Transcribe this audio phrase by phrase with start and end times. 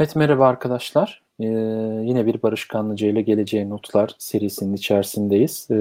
[0.00, 1.22] Evet merhaba arkadaşlar.
[1.40, 1.44] Ee,
[2.04, 5.68] yine bir Barış Kanlıca ile Geleceğe Notlar serisinin içerisindeyiz.
[5.70, 5.74] Ee,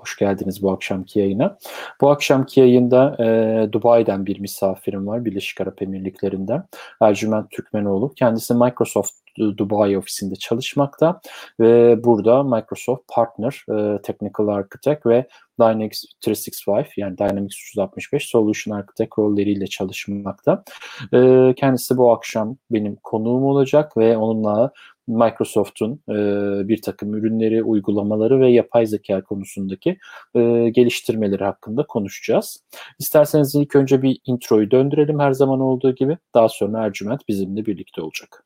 [0.00, 1.58] hoş geldiniz bu akşamki yayına.
[2.00, 6.64] Bu akşamki yayında e, Dubai'den bir misafirim var, Birleşik Arap Emirlikleri'nden.
[7.00, 8.14] Ercüment Türkmenoğlu.
[8.14, 11.20] Kendisi Microsoft Dubai ofisinde çalışmakta
[11.60, 15.26] ve burada Microsoft Partner, e, Technical Architect ve
[15.62, 20.64] Dynamics 365 yani Dynamics 365 Solution Architect rolleriyle çalışmakta.
[21.14, 24.72] E, kendisi bu akşam benim konuğum olacak ve onunla
[25.06, 26.14] Microsoft'un e,
[26.68, 29.98] bir takım ürünleri, uygulamaları ve yapay zeka konusundaki
[30.34, 32.64] e, geliştirmeleri hakkında konuşacağız.
[32.98, 36.18] İsterseniz ilk önce bir introyu döndürelim her zaman olduğu gibi.
[36.34, 38.44] Daha sonra Ercüment bizimle birlikte olacak.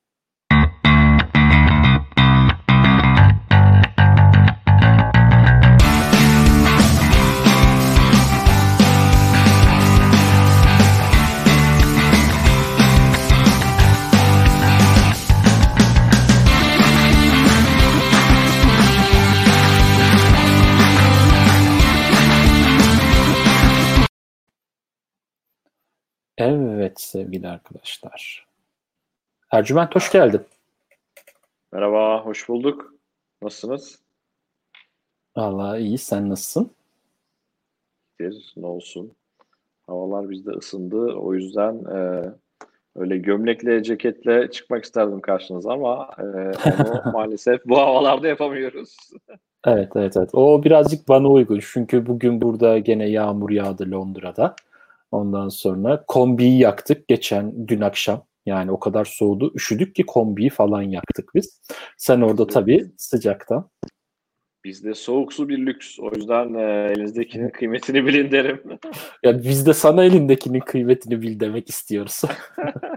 [26.39, 28.47] Evet sevgili arkadaşlar.
[29.51, 30.41] Ercüment hoş geldin.
[31.73, 32.95] Merhaba, hoş bulduk.
[33.43, 33.99] Nasılsınız?
[35.37, 36.71] Valla iyi, sen nasılsın?
[38.21, 39.13] İyidir, ne olsun.
[39.87, 41.15] Havalar bizde ısındı.
[41.15, 42.23] O yüzden e,
[42.97, 48.97] öyle gömlekle, ceketle çıkmak isterdim karşınıza ama e, onu maalesef bu havalarda yapamıyoruz.
[49.65, 50.31] evet, evet, evet.
[50.33, 51.61] O birazcık bana uygun.
[51.73, 54.57] Çünkü bugün burada gene yağmur yağdı Londra'da.
[55.11, 58.27] Ondan sonra kombiyi yaktık geçen dün akşam.
[58.47, 59.53] Yani o kadar soğudu.
[59.55, 61.61] Üşüdük ki kombiyi falan yaktık biz.
[61.97, 63.71] Sen orada tabii sıcaktan.
[64.65, 65.99] Bizde soğuk su bir lüks.
[65.99, 68.63] O yüzden e, elinizdekinin kıymetini bilin derim.
[69.23, 72.23] ya biz de sana elindekinin kıymetini bil demek istiyoruz.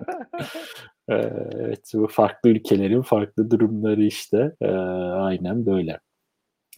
[1.10, 4.52] evet bu farklı ülkelerin farklı durumları işte.
[4.62, 6.00] Ee, aynen böyle.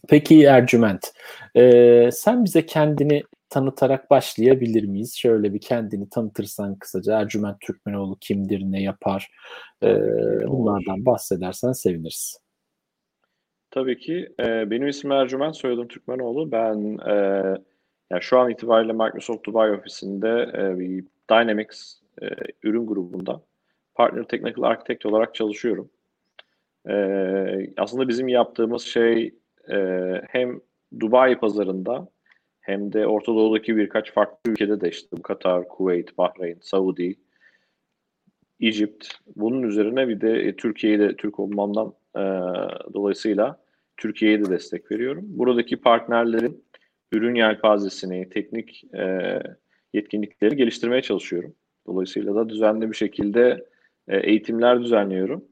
[0.08, 1.12] Peki Ercüment,
[1.56, 5.16] e, sen bize kendini tanıtarak başlayabilir miyiz?
[5.16, 9.30] Şöyle bir kendini tanıtırsan kısaca Ercüment Türkmenoğlu kimdir, ne yapar?
[9.82, 9.98] Ee,
[10.46, 12.38] bunlardan bahsedersen seviniriz.
[13.70, 14.28] Tabii ki.
[14.40, 16.52] E, benim ismim Ercüment, soyadım Türkmenoğlu.
[16.52, 17.14] Ben e,
[18.10, 22.26] yani şu an itibariyle Microsoft Dubai ofisinde e, bir Dynamics e,
[22.62, 23.42] ürün grubunda
[23.94, 25.90] Partner Technical Architect olarak çalışıyorum.
[26.88, 26.94] E,
[27.76, 29.34] aslında bizim yaptığımız şey
[29.70, 29.76] e,
[30.28, 30.60] hem
[31.00, 32.08] Dubai pazarında
[32.62, 37.16] hem de Orta Doğu'daki birkaç farklı ülkede de işte Katar, Kuveyt, Bahreyn, Saudi,
[38.60, 39.08] Egypt.
[39.36, 42.22] Bunun üzerine bir de e, Türkiye'yi de Türk olmamdan e,
[42.94, 43.60] dolayısıyla
[43.96, 45.24] Türkiye'ye de destek veriyorum.
[45.28, 46.64] Buradaki partnerlerin
[47.12, 49.38] ürün yelpazesini, teknik e,
[49.92, 51.54] yetkinlikleri geliştirmeye çalışıyorum.
[51.86, 53.66] Dolayısıyla da düzenli bir şekilde
[54.08, 55.44] e, eğitimler düzenliyorum.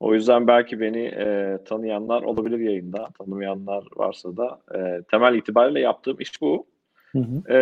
[0.00, 3.08] O yüzden belki beni e, tanıyanlar olabilir yayında.
[3.18, 6.66] Tanımayanlar varsa da e, temel itibariyle yaptığım iş bu.
[7.12, 7.52] Hı hı.
[7.52, 7.58] E,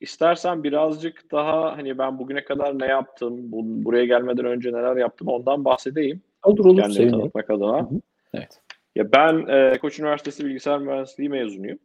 [0.00, 5.28] istersen birazcık daha hani ben bugüne kadar ne yaptım, bu, buraya gelmeden önce neler yaptım
[5.28, 6.22] ondan bahsedeyim.
[6.44, 6.76] Olur olur.
[6.76, 7.18] Kendimi sevinirim.
[7.18, 7.78] tanıtmak adına.
[7.78, 8.00] Hı hı.
[8.34, 8.60] Evet.
[8.96, 11.78] Ya ben e, Koç Üniversitesi Bilgisayar Mühendisliği mezunuyum.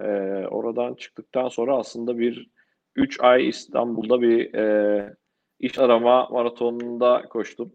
[0.00, 0.06] E,
[0.50, 2.50] oradan çıktıktan sonra aslında bir
[2.96, 5.16] 3 ay İstanbul'da bir e,
[5.60, 7.72] iş arama maratonunda koştum.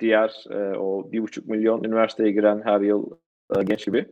[0.00, 3.10] Diğer e, o bir buçuk milyon üniversiteye giren her yıl
[3.56, 4.06] e, genç gibi.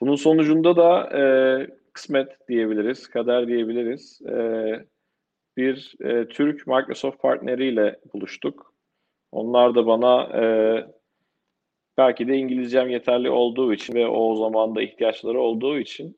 [0.00, 1.22] Bunun sonucunda da e,
[1.92, 4.20] kısmet diyebiliriz, kader diyebiliriz.
[5.56, 5.96] Bir
[6.30, 8.74] Türk Microsoft partneriyle buluştuk.
[9.32, 10.28] Onlar da bana
[11.98, 16.16] belki de İngilizcem yeterli olduğu için ve o zaman da ihtiyaçları olduğu için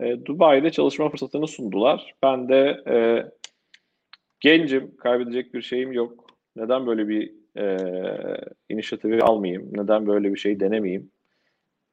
[0.00, 2.14] e, Dubai'de çalışma fırsatını sundular.
[2.22, 3.26] Ben de e,
[4.40, 6.23] gencim, kaybedecek bir şeyim yok.
[6.56, 7.76] Neden böyle bir e,
[8.68, 9.68] inisiyatifi almayayım?
[9.72, 11.10] Neden böyle bir şey denemeyeyim?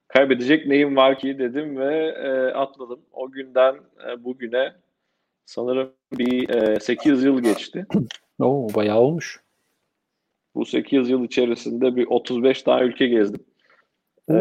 [0.08, 3.00] Kaybedecek neyim var ki dedim ve e, atladım.
[3.12, 3.76] O günden
[4.10, 4.74] e, bugüne
[5.46, 7.86] sanırım bir e, 8 yıl geçti.
[8.40, 9.42] Oo, bayağı olmuş.
[10.56, 13.42] Bu 8 yıl içerisinde bir 35 tane ülke gezdim.
[14.30, 14.34] Ee,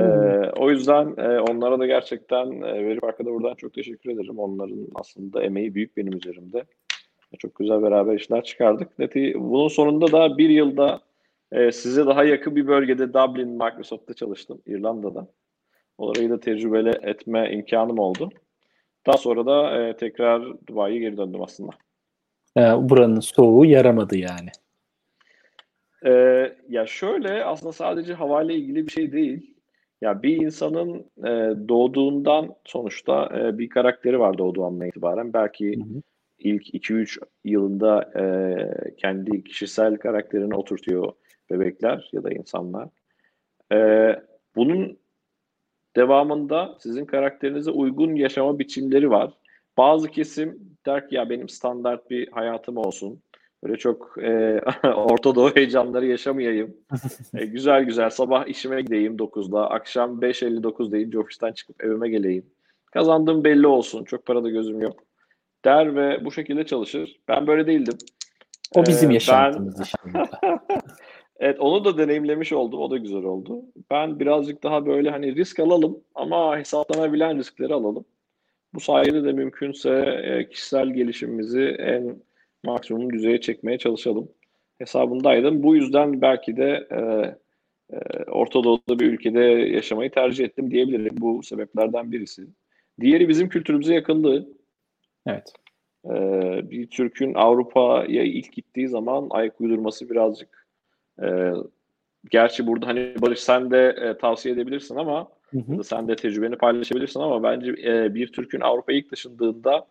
[0.56, 4.38] o yüzden e, onlara da gerçekten e, verip arkada buradan çok teşekkür ederim.
[4.38, 6.64] Onların aslında emeği büyük benim üzerimde.
[7.38, 8.98] Çok güzel beraber işler çıkardık.
[8.98, 11.00] Neti, bunun sonunda da bir yılda
[11.52, 14.62] e, size daha yakın bir bölgede Dublin Microsoft'ta çalıştım.
[14.66, 15.26] İrlanda'da.
[15.98, 18.30] Orayı da tecrübeli etme imkanım oldu.
[19.06, 21.70] Daha sonra da e, tekrar Dubai'ye geri döndüm aslında.
[22.56, 24.50] Yani buranın soğuğu yaramadı yani.
[26.06, 26.12] E,
[26.68, 29.54] ya şöyle aslında sadece havayla ilgili bir şey değil.
[30.00, 35.32] Ya bir insanın e, doğduğundan sonuçta e, bir karakteri var doğduğu andan itibaren.
[35.32, 36.02] Belki hı hı
[36.40, 38.24] ilk 2-3 yılında e,
[38.96, 41.12] kendi kişisel karakterini oturtuyor
[41.50, 42.88] bebekler ya da insanlar.
[43.72, 43.76] E,
[44.56, 44.98] bunun
[45.96, 49.32] devamında sizin karakterinize uygun yaşama biçimleri var.
[49.76, 53.22] Bazı kesim der ki ya benim standart bir hayatım olsun.
[53.64, 54.60] Böyle çok e,
[54.94, 56.76] Orta Doğu heyecanları yaşamayayım.
[57.34, 62.46] e, güzel güzel sabah işime gideyim 9'da, akşam 5.59 deyince ofisten çıkıp evime geleyim.
[62.86, 65.09] Kazandığım belli olsun, çok para da gözüm yok
[65.64, 67.20] der ve bu şekilde çalışır.
[67.28, 67.98] Ben böyle değildim.
[68.74, 69.84] O bizim ee, yaşantımız ben...
[69.84, 69.98] işte.
[71.40, 72.80] evet onu da deneyimlemiş oldum.
[72.80, 73.62] O da güzel oldu.
[73.90, 78.04] Ben birazcık daha böyle hani risk alalım ama hesaplanabilen riskleri alalım.
[78.74, 79.90] Bu sayede de mümkünse
[80.24, 82.22] e, kişisel gelişimimizi en
[82.64, 84.28] maksimum düzeye çekmeye çalışalım.
[84.78, 85.62] Hesabındaydım.
[85.62, 87.00] Bu yüzden belki de e,
[87.96, 89.40] e, Orta Doğu'da bir ülkede
[89.74, 91.16] yaşamayı tercih ettim diyebilirim.
[91.20, 92.46] Bu sebeplerden birisi.
[93.00, 94.48] Diğeri bizim kültürümüze yakınlığı.
[95.26, 95.52] Evet.
[96.04, 100.66] Ee, bir Türk'ün Avrupa'ya ilk gittiği zaman ayak uydurması birazcık
[101.22, 101.52] e,
[102.30, 105.84] gerçi burada hani Barış sen de e, tavsiye edebilirsin ama hı hı.
[105.84, 109.86] sen de tecrübeni paylaşabilirsin ama bence e, bir Türk'ün Avrupa'ya ilk taşındığında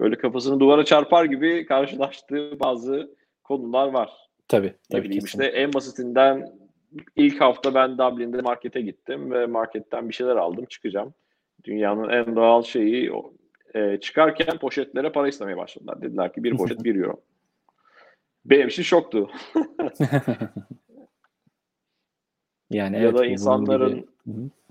[0.00, 3.10] böyle kafasını duvara çarpar gibi karşılaştığı bazı
[3.44, 4.10] konular var.
[4.48, 4.74] Tabii.
[4.90, 6.48] tabii bileyim işte en basitinden
[7.16, 11.14] ilk hafta ben Dublin'de markete gittim ve marketten bir şeyler aldım çıkacağım.
[11.64, 13.12] Dünyanın en doğal şeyi
[13.74, 16.02] e, çıkarken poşetlere para istemeye başladılar.
[16.02, 17.20] Dediler ki bir poşet bir euro.
[18.44, 19.30] Benim için şoktu.
[22.70, 24.08] yani ya evet, da insanların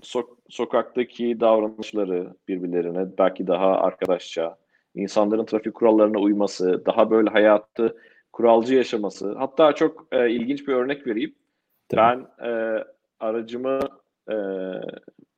[0.02, 4.56] so- sokaktaki davranışları birbirlerine belki daha arkadaşça,
[4.94, 7.96] insanların trafik kurallarına uyması, daha böyle hayatı
[8.32, 9.34] kuralcı yaşaması.
[9.38, 11.34] Hatta çok e, ilginç bir örnek vereyim.
[11.88, 12.00] Tabii.
[12.00, 12.84] Ben e,
[13.20, 13.80] aracımı
[14.30, 14.36] e,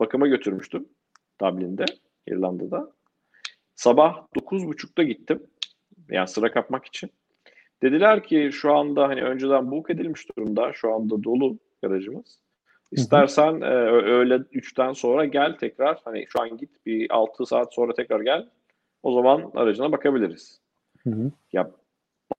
[0.01, 0.89] bakıma götürmüştüm
[1.41, 1.85] Dublin'de,
[2.27, 2.93] İrlanda'da.
[3.85, 5.43] Sabah 9.30'da gittim.
[6.11, 7.11] Yani sıra kapmak için.
[7.83, 10.73] Dediler ki şu anda hani önceden book edilmiş durumda.
[10.73, 12.39] Şu anda dolu garajımız.
[12.91, 15.99] İstersen e, öğle 3'ten sonra gel tekrar.
[16.05, 18.49] Hani şu an git bir 6 saat sonra tekrar gel.
[19.03, 20.61] O zaman aracına bakabiliriz.
[21.03, 21.31] Hı hı.
[21.53, 21.71] Ya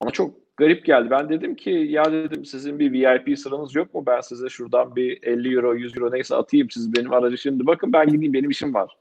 [0.01, 1.09] bana çok garip geldi.
[1.09, 4.03] Ben dedim ki ya dedim sizin bir VIP sıranız yok mu?
[4.07, 6.69] Ben size şuradan bir 50 euro 100 euro neyse atayım.
[6.69, 8.97] Siz benim aracı şimdi bakın ben gideyim benim işim var.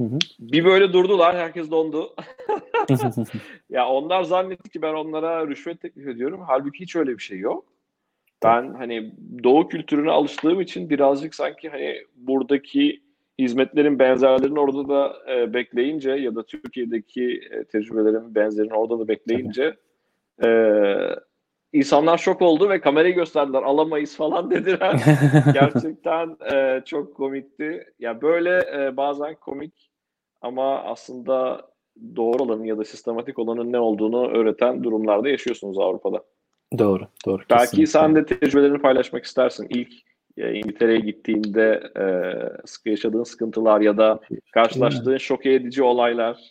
[0.00, 0.18] Hı hı.
[0.38, 1.36] Bir böyle durdular.
[1.36, 2.14] Herkes dondu.
[3.70, 6.40] ya onlar zannetti ki ben onlara rüşvet teklif ediyorum.
[6.46, 7.64] Halbuki hiç öyle bir şey yok.
[8.44, 9.12] Ben hani
[9.44, 13.00] doğu kültürüne alıştığım için birazcık sanki hani buradaki
[13.38, 19.76] hizmetlerin benzerlerini orada da e, bekleyince ya da Türkiye'deki e, tecrübelerin benzerini orada da bekleyince
[20.44, 20.48] e,
[21.74, 25.02] insanlar şok oldu ve kamerayı gösterdiler alamayız falan dediler.
[25.54, 27.84] Gerçekten e, çok komikti.
[27.98, 29.90] Ya böyle e, bazen komik
[30.40, 31.62] ama aslında
[32.16, 36.22] doğru olanın ya da sistematik olanın ne olduğunu öğreten durumlarda yaşıyorsunuz Avrupa'da.
[36.78, 37.42] Doğru, doğru.
[37.50, 37.86] Belki kesinlikle.
[37.86, 39.66] sen de tecrübelerini paylaşmak istersin.
[39.70, 39.92] İlk
[40.36, 41.82] e, İngiltere'ye gittiğinde
[42.86, 44.20] e, yaşadığın sıkıntılar ya da
[44.52, 46.50] karşılaştığın şok edici olaylar.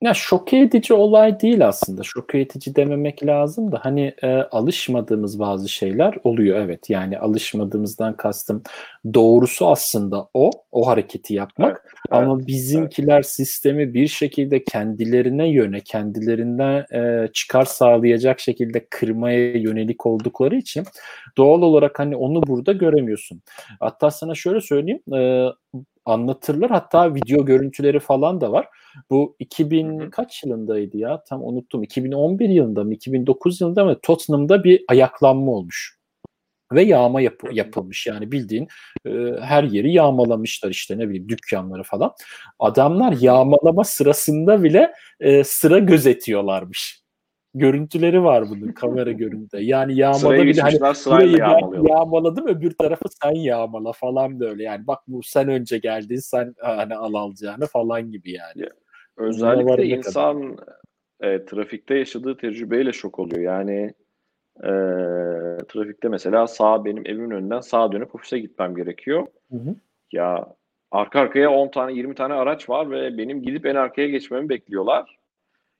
[0.00, 2.02] Ya şok edici olay değil aslında.
[2.02, 6.90] Şok edici dememek lazım da hani e, alışmadığımız bazı şeyler oluyor evet.
[6.90, 8.62] Yani alışmadığımızdan kastım
[9.14, 11.82] doğrusu aslında o, o hareketi yapmak.
[11.84, 13.26] Evet, Ama evet, bizimkiler evet.
[13.26, 20.84] sistemi bir şekilde kendilerine yöne, kendilerinden e, çıkar sağlayacak şekilde kırmaya yönelik oldukları için
[21.38, 23.42] doğal olarak hani onu burada göremiyorsun.
[23.80, 25.14] Hatta sana şöyle söyleyeyim.
[25.14, 25.48] E,
[26.04, 26.70] anlatırlar.
[26.70, 28.68] Hatta video görüntüleri falan da var.
[29.10, 30.10] Bu 2000 Hı-hı.
[30.10, 31.22] kaç yılındaydı ya?
[31.28, 31.82] Tam unuttum.
[31.82, 35.96] 2011 yılında mı 2009 yılında mı Tottenham'da bir ayaklanma olmuş.
[36.72, 38.68] Ve yağma yap- yapılmış yani bildiğin
[39.06, 39.10] e,
[39.40, 42.12] her yeri yağmalamışlar işte ne bileyim dükkanları falan.
[42.58, 47.06] Adamlar yağmalama sırasında bile e, sıra gözetiyorlarmış
[47.56, 49.62] görüntüleri var bunun kamera görüntüde.
[49.62, 54.62] Yani yağmala bir hani burayı ben yağmaladım öbür tarafı sen yağmala falan böyle.
[54.62, 58.68] Yani bak bu sen önce geldin sen hani al alacağını falan gibi yani.
[59.16, 60.56] Özellikle insan
[61.20, 63.42] e, trafikte yaşadığı tecrübeyle şok oluyor.
[63.42, 63.94] Yani
[64.62, 64.70] e,
[65.68, 69.26] trafikte mesela sağ benim evimin önünden sağa dönüp ofise gitmem gerekiyor.
[69.50, 69.74] Hı hı.
[70.12, 70.54] Ya
[70.90, 75.18] arka arkaya 10 tane 20 tane araç var ve benim gidip en arkaya geçmemi bekliyorlar.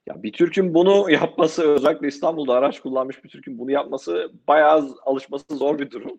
[0.07, 5.57] Ya bir Türk'ün bunu yapması özellikle İstanbul'da araç kullanmış bir Türk'ün bunu yapması bayağı alışması
[5.57, 6.19] zor bir durum.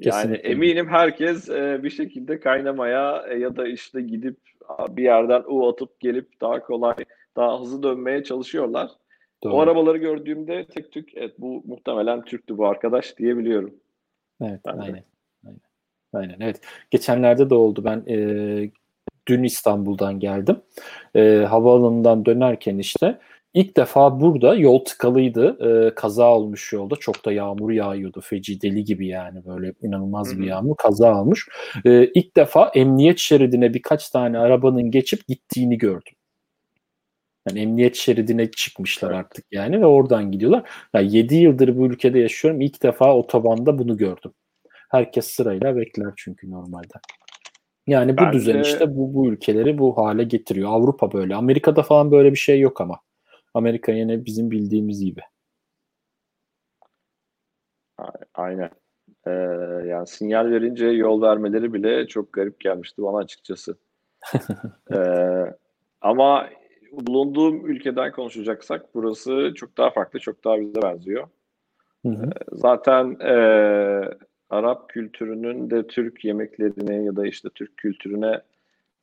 [0.00, 4.36] Yani eminim herkes e, bir şekilde kaynamaya e, ya da işte gidip
[4.90, 6.94] bir yerden U atıp gelip daha kolay,
[7.36, 8.90] daha hızlı dönmeye çalışıyorlar.
[9.42, 9.52] Doğru.
[9.52, 13.74] O arabaları gördüğümde tek tük evet bu muhtemelen Türk'tü bu arkadaş diyebiliyorum.
[14.40, 15.04] Evet, ben aynen.
[15.46, 15.60] aynen.
[16.12, 16.60] Aynen evet.
[16.90, 17.84] Geçenlerde de oldu.
[17.84, 18.70] Ben e,
[19.26, 20.56] dün İstanbul'dan geldim.
[21.16, 23.18] E, havaalanından dönerken işte
[23.54, 25.56] İlk defa burada yol tıkalıydı.
[25.88, 26.96] E, kaza olmuş yolda.
[26.96, 28.20] Çok da yağmur yağıyordu.
[28.20, 30.76] Feci deli gibi yani böyle inanılmaz bir yağmur.
[30.76, 31.48] Kaza olmuş.
[31.84, 36.12] E, ilk defa emniyet şeridine birkaç tane arabanın geçip gittiğini gördüm.
[37.48, 39.18] Yani emniyet şeridine çıkmışlar evet.
[39.18, 40.70] artık yani ve oradan gidiyorlar.
[40.94, 42.60] Yani 7 yıldır bu ülkede yaşıyorum.
[42.60, 44.32] İlk defa otobanda bunu gördüm.
[44.90, 46.94] Herkes sırayla bekler çünkü normalde.
[47.86, 50.70] Yani bu ben düzen işte bu, bu ülkeleri bu hale getiriyor.
[50.70, 51.34] Avrupa böyle.
[51.34, 53.00] Amerika'da falan böyle bir şey yok ama.
[53.58, 55.20] Amerika yine bizim bildiğimiz gibi.
[58.34, 58.70] Aynen.
[59.26, 59.30] Ee,
[59.86, 63.78] yani sinyal verince yol vermeleri bile çok garip gelmişti bana açıkçası.
[64.92, 65.54] ee,
[66.00, 66.48] ama
[66.92, 71.28] bulunduğum ülkeden konuşacaksak burası çok daha farklı, çok daha bize benziyor.
[72.06, 72.26] Hı hı.
[72.26, 73.34] Ee, zaten e,
[74.50, 78.40] Arap kültürünün de Türk yemeklerine ya da işte Türk kültürüne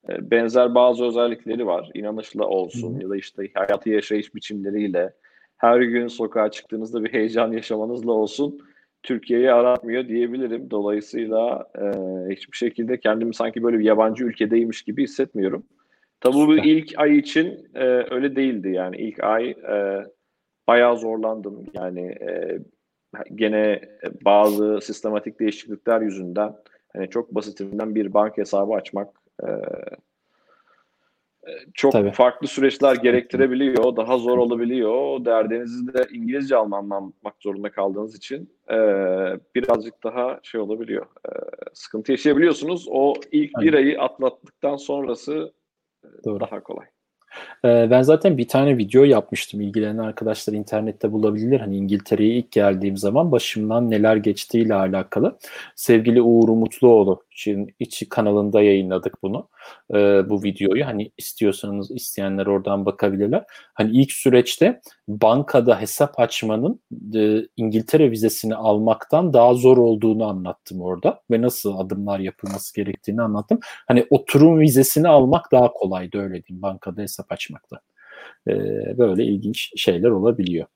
[0.09, 1.91] benzer bazı özellikleri var.
[1.93, 5.13] İnanışla olsun ya da işte hayatı yaşayış biçimleriyle
[5.57, 8.59] her gün sokağa çıktığınızda bir heyecan yaşamanızla olsun
[9.03, 10.71] Türkiye'yi aratmıyor diyebilirim.
[10.71, 11.85] Dolayısıyla e,
[12.33, 15.63] hiçbir şekilde kendimi sanki böyle bir yabancı ülkedeymiş gibi hissetmiyorum.
[16.19, 18.97] Tabii bu ilk ay için e, öyle değildi yani.
[18.97, 20.05] ilk ay e,
[20.67, 21.65] bayağı zorlandım.
[21.73, 22.59] Yani e,
[23.35, 23.81] gene
[24.25, 26.53] bazı sistematik değişiklikler yüzünden
[26.93, 29.47] hani çok basitinden bir banka hesabı açmak e,
[31.73, 32.11] çok Tabii.
[32.11, 33.95] farklı süreçler gerektirebiliyor.
[33.95, 35.25] Daha zor olabiliyor.
[35.25, 38.75] Derdinizi de İngilizce anlamak zorunda kaldığınız için e,
[39.55, 41.05] birazcık daha şey olabiliyor.
[41.05, 41.31] E,
[41.73, 42.87] sıkıntı yaşayabiliyorsunuz.
[42.89, 45.53] O ilk bir ayı atlattıktan sonrası
[46.25, 46.39] Doğru.
[46.39, 46.85] daha kolay.
[47.65, 49.61] Ee, ben zaten bir tane video yapmıştım.
[49.61, 51.59] İlgilenen arkadaşlar internette bulabilirler.
[51.59, 55.37] Hani İngiltere'ye ilk geldiğim zaman başımdan neler geçtiğiyle alakalı.
[55.75, 59.49] Sevgili Uğur Mutluoğlu için içi kanalında yayınladık bunu.
[59.93, 63.43] Ee, bu videoyu hani istiyorsanız isteyenler oradan bakabilirler.
[63.73, 66.81] Hani ilk süreçte bankada hesap açmanın
[67.15, 73.59] e, İngiltere vizesini almaktan daha zor olduğunu anlattım orada ve nasıl adımlar yapılması gerektiğini anlattım.
[73.87, 77.79] Hani oturum vizesini almak daha kolaydı öyle diyeyim bankada hesap açmakta.
[78.47, 80.67] Ee, böyle ilginç şeyler olabiliyor.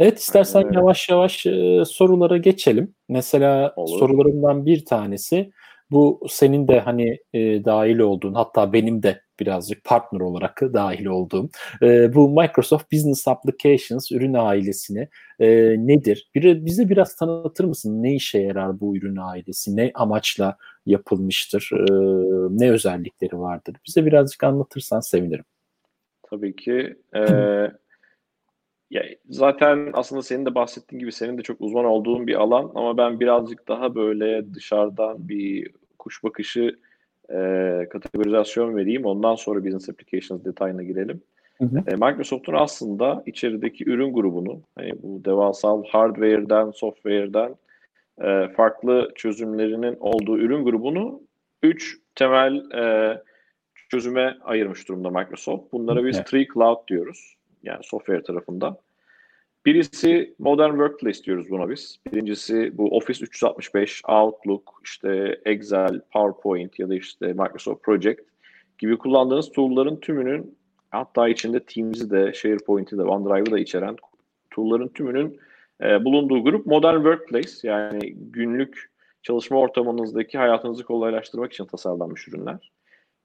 [0.00, 0.74] Evet istersen evet.
[0.74, 2.94] yavaş yavaş e, sorulara geçelim.
[3.08, 3.98] Mesela Olur.
[3.98, 5.50] sorularımdan bir tanesi
[5.90, 11.48] bu senin de hani e, dahil olduğun hatta benim de birazcık partner olarak dahil olduğum
[11.82, 15.08] e, bu Microsoft Business Applications ürün ailesini
[15.40, 15.48] e,
[15.78, 16.30] nedir?
[16.34, 18.02] Bir, bize biraz tanıtır mısın?
[18.02, 19.76] Ne işe yarar bu ürün ailesi?
[19.76, 21.70] Ne amaçla yapılmıştır?
[21.72, 21.82] E,
[22.50, 23.76] ne özellikleri vardır?
[23.86, 25.44] Bize birazcık anlatırsan sevinirim.
[26.30, 26.96] Tabii ki.
[27.16, 27.20] E,
[28.90, 32.96] ya zaten aslında senin de bahsettiğin gibi senin de çok uzman olduğun bir alan ama
[32.96, 36.78] ben birazcık daha böyle dışarıdan bir kuş bakışı
[37.30, 37.36] e,
[37.90, 39.04] kategorizasyon vereyim.
[39.04, 41.22] Ondan sonra Business Applications detayına girelim.
[41.58, 41.78] Hı hı.
[41.86, 47.54] E, Microsoft'un aslında içerideki ürün grubunu, hani bu devasal hardware'den, software'den
[48.20, 51.20] e, farklı çözümlerinin olduğu ürün grubunu
[51.62, 53.16] üç temel e,
[53.90, 55.72] çözüme ayırmış durumda Microsoft.
[55.72, 56.26] Bunlara biz evet.
[56.26, 57.39] Three Cloud diyoruz.
[57.62, 58.80] Yani software tarafında.
[59.66, 62.00] Birisi Modern Workplace diyoruz buna biz.
[62.12, 68.20] Birincisi bu Office 365, Outlook, işte Excel, PowerPoint ya da işte Microsoft Project
[68.78, 70.58] gibi kullandığınız tool'ların tümünün
[70.90, 73.96] hatta içinde Teams'i de, SharePoint'i de, OneDrive'ı da içeren
[74.50, 75.40] tool'ların tümünün
[75.82, 78.90] e, bulunduğu grup Modern Workplace yani günlük
[79.22, 82.70] çalışma ortamınızdaki hayatınızı kolaylaştırmak için tasarlanmış ürünler.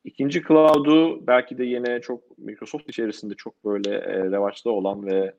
[0.05, 5.33] İkinci cloud'u belki de yine çok Microsoft içerisinde çok böyle e, revaçta olan ve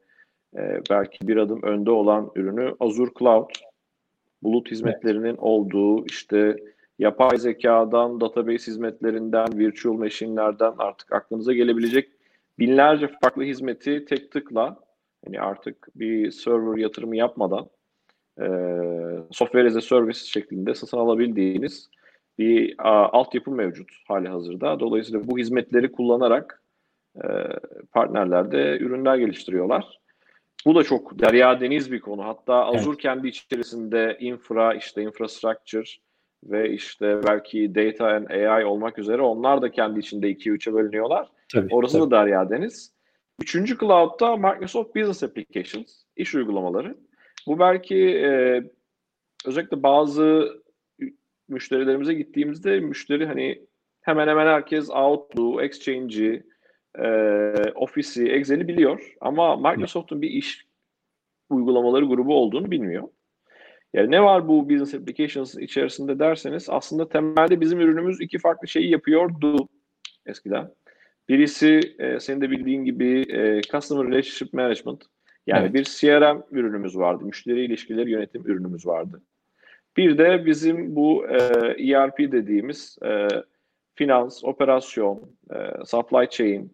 [0.56, 3.50] e, belki bir adım önde olan ürünü Azure Cloud.
[4.42, 6.56] Bulut hizmetlerinin olduğu işte
[6.98, 12.08] yapay zekadan, database hizmetlerinden, virtual machine'lerden artık aklınıza gelebilecek
[12.58, 14.80] binlerce farklı hizmeti tek tıkla
[15.26, 17.68] yani artık bir server yatırımı yapmadan
[18.40, 18.46] e,
[19.32, 21.90] software as a service şeklinde satın alabildiğiniz
[22.38, 24.80] bir a, altyapı mevcut hali hazırda.
[24.80, 26.62] Dolayısıyla bu hizmetleri kullanarak
[27.16, 27.28] e,
[27.92, 30.00] partnerler de ürünler geliştiriyorlar.
[30.66, 32.24] Bu da çok derya deniz bir konu.
[32.24, 33.02] Hatta Azure evet.
[33.02, 35.88] kendi içerisinde infra, işte infrastructure
[36.44, 41.28] ve işte belki data and AI olmak üzere onlar da kendi içinde 2-3'e bölünüyorlar.
[41.52, 42.10] Tabii, Orası tabii.
[42.10, 42.92] da derya deniz.
[43.42, 46.96] Üçüncü cloud'da Microsoft Business Applications, iş uygulamaları.
[47.46, 48.62] Bu belki e,
[49.46, 50.48] özellikle bazı
[51.48, 53.66] müşterilerimize gittiğimizde müşteri hani
[54.00, 56.42] hemen hemen herkes Outlook, Exchange'i,
[56.98, 57.08] e,
[57.74, 59.14] Office'i, Excel'i biliyor.
[59.20, 60.66] Ama Microsoft'un bir iş
[61.50, 63.08] uygulamaları grubu olduğunu bilmiyor.
[63.94, 68.90] Yani ne var bu Business Applications içerisinde derseniz aslında temelde bizim ürünümüz iki farklı şeyi
[68.90, 69.68] yapıyordu
[70.26, 70.70] eskiden.
[71.28, 75.04] Birisi e, senin de bildiğin gibi e, Customer Relationship Management.
[75.46, 75.74] Yani Evet.
[75.74, 77.24] bir CRM ürünümüz vardı.
[77.24, 79.22] Müşteri ilişkileri yönetim ürünümüz vardı.
[79.96, 81.36] Bir de bizim bu e,
[81.92, 83.28] ERP dediğimiz e,
[83.94, 86.72] finans, operasyon, e, supply chain,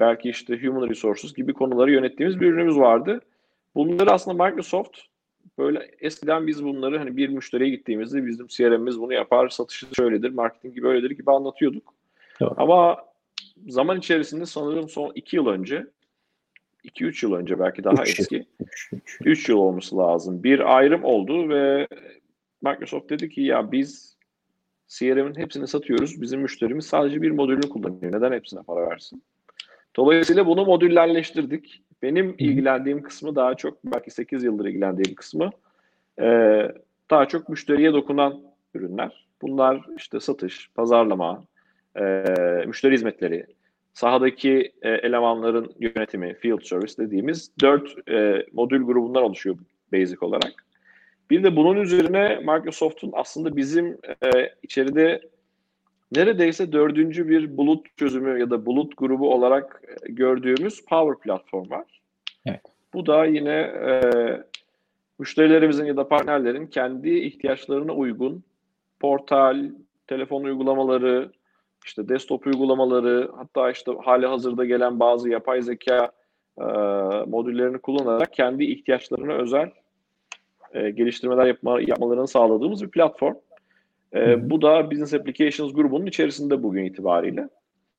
[0.00, 3.20] belki işte human resources gibi konuları yönettiğimiz bir ürünümüz vardı.
[3.74, 4.98] Bunları aslında Microsoft
[5.58, 10.74] böyle eskiden biz bunları hani bir müşteriye gittiğimizde bizim CRM'imiz bunu yapar, satışı şöyledir, marketing
[10.74, 11.94] gibi öyledir gibi anlatıyorduk.
[12.40, 12.54] Doğru.
[12.56, 13.04] Ama
[13.68, 15.86] zaman içerisinde sanırım son iki yıl önce,
[16.84, 20.42] 2-3 yıl önce belki daha Üç eski, Üç- üç- 3 yıl olması lazım.
[20.42, 21.88] Bir ayrım oldu ve
[22.64, 24.16] Microsoft dedi ki ya biz
[24.88, 26.22] CRM'in hepsini satıyoruz.
[26.22, 28.12] Bizim müşterimiz sadece bir modülünü kullanıyor.
[28.12, 29.22] Neden hepsine para versin?
[29.96, 31.82] Dolayısıyla bunu modüllerleştirdik.
[32.02, 35.50] Benim ilgilendiğim kısmı daha çok belki 8 yıldır ilgilendiğim kısmı
[36.20, 36.26] e,
[37.10, 38.42] daha çok müşteriye dokunan
[38.74, 39.26] ürünler.
[39.42, 41.44] Bunlar işte satış, pazarlama,
[42.00, 42.24] e,
[42.66, 43.46] müşteri hizmetleri,
[43.92, 49.56] sahadaki e, elemanların yönetimi, field service dediğimiz dört e, modül grubundan oluşuyor
[49.92, 50.63] basic olarak.
[51.30, 55.20] Bir de bunun üzerine Microsoft'un aslında bizim e, içeride
[56.12, 62.00] neredeyse dördüncü bir bulut çözümü ya da bulut grubu olarak e, gördüğümüz Power Platform var.
[62.46, 62.60] Evet.
[62.94, 63.90] Bu da yine e,
[65.18, 68.44] müşterilerimizin ya da partnerlerin kendi ihtiyaçlarına uygun
[69.00, 69.70] portal,
[70.06, 71.32] telefon uygulamaları,
[71.84, 76.12] işte desktop uygulamaları, hatta işte hali hazırda gelen bazı yapay zeka
[76.58, 76.64] e,
[77.26, 79.70] modüllerini kullanarak kendi ihtiyaçlarına özel
[80.74, 83.34] e, geliştirmeler yapma, yapmalarını sağladığımız bir platform.
[84.14, 87.48] E, bu da Business Applications grubunun içerisinde bugün itibariyle.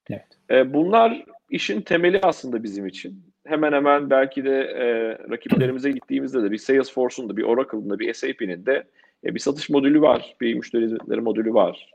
[0.10, 0.26] Evet.
[0.50, 3.24] E, bunlar işin temeli aslında bizim için.
[3.46, 4.86] Hemen hemen belki de e,
[5.32, 8.84] rakiplerimize gittiğimizde de bir Salesforce'un da bir Oracle'ın da bir SAP'nin de
[9.26, 11.92] e, bir satış modülü var, bir müşteri hizmetleri modülü var.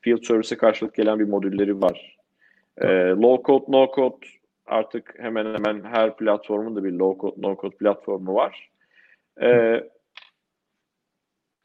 [0.00, 2.16] Field Service'e karşılık gelen bir modülleri var.
[2.78, 4.26] E, low code, no code
[4.66, 8.70] artık hemen hemen her platformun da bir low code, no code platformu var.
[9.42, 9.80] E,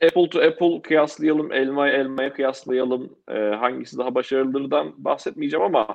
[0.08, 5.88] Apple to Apple kıyaslayalım, elma elmaya kıyaslayalım, e, hangisi daha başarılıdırdan bahsetmeyeceğim ama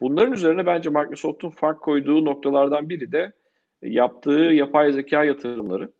[0.00, 3.32] bunların üzerine bence Microsoft'un fark koyduğu noktalardan biri de
[3.82, 5.90] yaptığı yapay zeka yatırımları.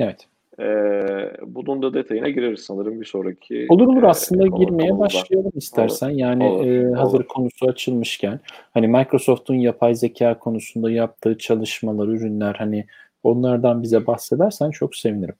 [0.00, 0.26] Evet.
[0.60, 0.66] E,
[1.42, 3.66] bunun da detayına gireriz sanırım bir sonraki.
[3.68, 5.04] Olur olur e, aslında konu- girmeye konumuzda.
[5.18, 6.10] başlayalım istersen.
[6.10, 7.28] Yani Olur, e, hazır olur.
[7.28, 8.40] konusu açılmışken
[8.74, 12.86] hani Microsoft'un yapay zeka konusunda yaptığı çalışmalar, ürünler hani
[13.22, 15.34] onlardan bize bahsedersen çok sevinirim.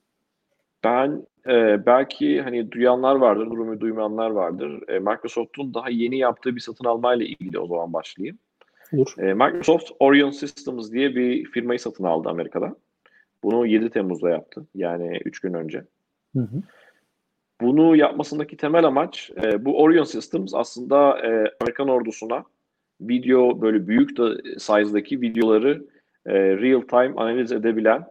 [0.85, 4.88] Ben e, belki hani duyanlar vardır, durumu duymayanlar vardır.
[4.88, 8.38] E, Microsoft'un daha yeni yaptığı bir satın almayla ilgili o zaman başlayayım.
[8.92, 9.14] Olur.
[9.18, 12.76] E, Microsoft Orion Systems diye bir firmayı satın aldı Amerika'da.
[13.42, 14.66] Bunu 7 Temmuz'da yaptı.
[14.74, 15.85] Yani 3 gün önce.
[16.37, 16.62] Hı hı.
[17.61, 22.44] Bunu yapmasındaki temel amaç e, bu Orion Systems aslında e, Amerikan ordusuna
[23.00, 25.85] video böyle büyük de size'daki videoları
[26.26, 28.04] e, real time analiz edebilen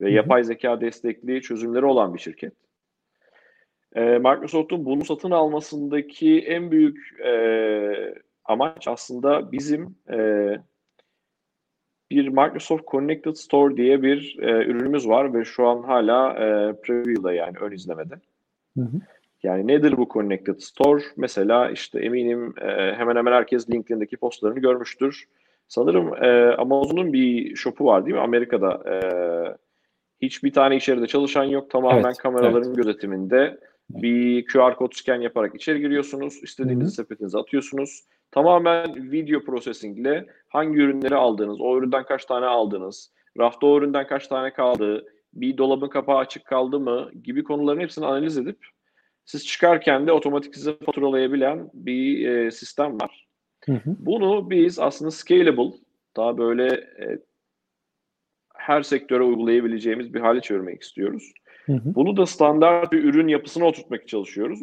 [0.00, 2.52] ve yapay zeka destekli çözümleri olan bir şirket.
[3.94, 7.34] E, Microsoft'un bunu satın almasındaki en büyük e,
[8.44, 10.18] amaç aslında bizim e,
[12.10, 17.32] bir Microsoft Connected Store diye bir e, ürünümüz var ve şu an hala e, preview'da
[17.32, 18.14] yani ön izlemede.
[18.78, 19.00] Hı hı.
[19.42, 21.02] Yani nedir bu Connected Store?
[21.16, 25.24] Mesela işte eminim e, hemen hemen herkes LinkedIn'deki postlarını görmüştür.
[25.68, 28.22] Sanırım e, Amazon'un bir shop'u var değil mi?
[28.22, 28.96] Amerika'da e,
[30.22, 31.70] hiçbir tane içeride çalışan yok.
[31.70, 33.58] Tamamen Evet, kameraların gözetiminde
[33.94, 36.42] bir QR kod scan yaparak içeri giriyorsunuz.
[36.42, 36.94] İstediğiniz Hı hı.
[36.94, 38.04] sepetinize atıyorsunuz.
[38.30, 44.26] Tamamen video processingle hangi ürünleri aldınız, o üründen kaç tane aldınız, rafta o üründen kaç
[44.26, 48.58] tane kaldı, bir dolabın kapağı açık kaldı mı gibi konuların hepsini analiz edip
[49.24, 53.26] siz çıkarken de otomatik size faturalayabilen bir e, sistem var.
[53.64, 53.96] Hı hı.
[53.98, 55.76] Bunu biz aslında scalable,
[56.16, 57.18] daha böyle e,
[58.56, 61.32] her sektöre uygulayabileceğimiz bir hale çevirmek istiyoruz.
[61.66, 61.94] Hı hı.
[61.94, 64.60] Bunu da standart bir ürün yapısına oturtmaya çalışıyoruz.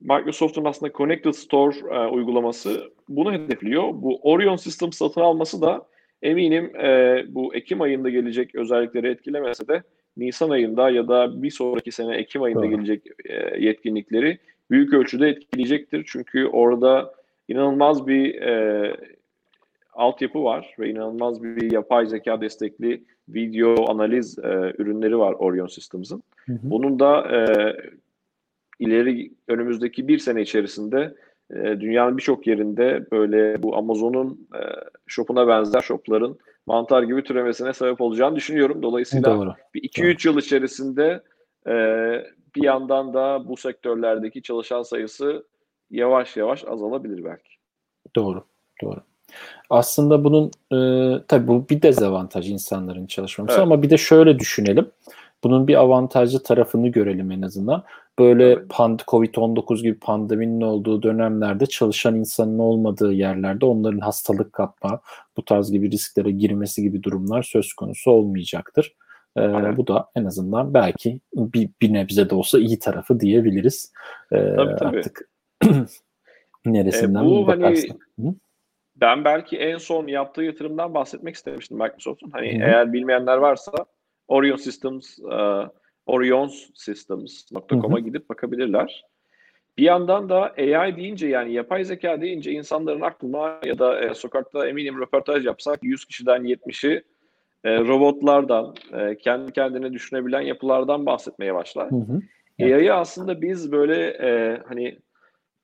[0.00, 3.82] Microsoft'un aslında Connected Store e, uygulaması bunu hedefliyor.
[3.92, 5.86] Bu Orion Systems satın alması da
[6.22, 9.82] eminim e, bu Ekim ayında gelecek özellikleri etkilemese de
[10.16, 12.70] Nisan ayında ya da bir sonraki sene Ekim ayında Doğru.
[12.70, 14.38] gelecek e, yetkinlikleri
[14.70, 16.04] büyük ölçüde etkileyecektir.
[16.06, 17.14] Çünkü orada
[17.48, 18.96] inanılmaz bir e,
[19.92, 26.22] altyapı var ve inanılmaz bir yapay zeka destekli video analiz e, ürünleri var Orion Systems'ın.
[26.48, 27.42] Bunun da e,
[28.78, 31.14] ileri önümüzdeki bir sene içerisinde
[31.50, 34.60] e, dünyanın birçok yerinde böyle bu Amazon'un e,
[35.06, 38.82] shop'una benzer shop'ların mantar gibi türemesine sebep olacağını düşünüyorum.
[38.82, 39.54] Dolayısıyla Doğru.
[39.74, 41.22] bir 2-3 yıl içerisinde
[41.66, 41.74] e,
[42.56, 45.46] bir yandan da bu sektörlerdeki çalışan sayısı
[45.90, 47.50] yavaş yavaş azalabilir belki.
[48.16, 48.44] Doğru.
[48.82, 49.00] Doğru.
[49.70, 50.78] Aslında bunun e,
[51.28, 53.62] tabii bu bir dezavantaj insanların çalışmaması Evet.
[53.62, 54.90] ama bir de şöyle düşünelim.
[55.44, 57.82] Bunun bir avantajlı tarafını görelim en azından.
[58.18, 58.66] Böyle Evet.
[58.68, 65.00] pand Covid-19 gibi pandeminin olduğu dönemlerde çalışan insanın olmadığı yerlerde onların hastalık kapma,
[65.36, 68.94] bu tarz gibi risklere girmesi gibi durumlar söz konusu olmayacaktır.
[69.36, 69.76] Ee, Aynen.
[69.76, 73.92] bu da en azından belki bir, bir nebze de olsa iyi tarafı diyebiliriz.
[74.32, 74.98] Ee, Tabii, tabii.
[74.98, 75.28] Artık
[76.66, 77.96] neresinden E, bu hani bakarsak.
[78.20, 78.34] Hı?
[78.96, 82.30] Ben belki en son yaptığı yatırımdan bahsetmek istemiştim Microsoft'un.
[82.30, 82.68] Hani Hı hı.
[82.68, 83.72] eğer bilmeyenler varsa
[84.28, 85.68] Orion Systems, e,
[86.06, 89.04] orionsystems.com'a gidip bakabilirler.
[89.78, 94.68] Bir yandan da AI deyince yani yapay zeka deyince insanların aklına ya da e, sokakta
[94.68, 97.02] eminim röportaj yapsak 100 kişiden 70'i
[97.64, 101.90] e, robotlardan, e, kendi kendine düşünebilen yapılardan bahsetmeye başlar.
[101.90, 102.20] Hı hı.
[102.60, 104.98] AI'yı aslında biz böyle e, hani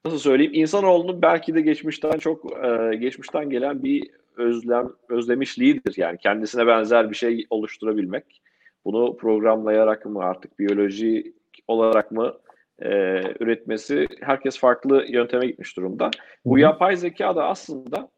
[0.04, 5.94] nasıl söyleyeyim insanoğlunun belki de geçmişten çok e, geçmişten gelen bir özlem özlemişliğidir.
[5.96, 8.42] Yani kendisine benzer bir şey oluşturabilmek.
[8.84, 11.34] Bunu programlayarak mı artık biyoloji
[11.68, 12.34] olarak mı
[12.78, 12.88] e,
[13.40, 16.10] üretmesi herkes farklı yönteme gitmiş durumda.
[16.44, 18.08] Bu yapay zeka da aslında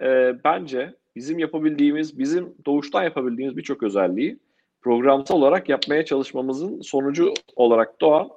[0.00, 4.38] e, bence bizim yapabildiğimiz, bizim doğuştan yapabildiğimiz birçok özelliği
[4.80, 8.28] programsal olarak yapmaya çalışmamızın sonucu olarak doğan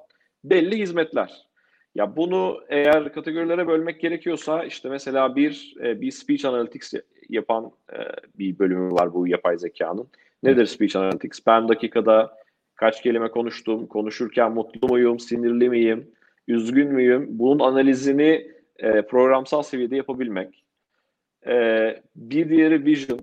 [0.44, 1.49] belli hizmetler.
[1.96, 6.94] Ya bunu eğer kategorilere bölmek gerekiyorsa işte mesela bir e, bir speech analytics
[7.30, 7.98] yapan e,
[8.40, 10.08] bir bölümü var bu yapay zekanın.
[10.44, 11.40] Nedir speech analytics?
[11.48, 12.38] Ben dakikada
[12.76, 16.12] kaç kelime konuştum, konuşurken mutlu muyum, sinirli miyim,
[16.48, 17.28] üzgün müyüm?
[17.30, 20.64] Bunun analizini e, programsal seviyede yapabilmek.
[22.16, 23.20] Bir diğeri vision.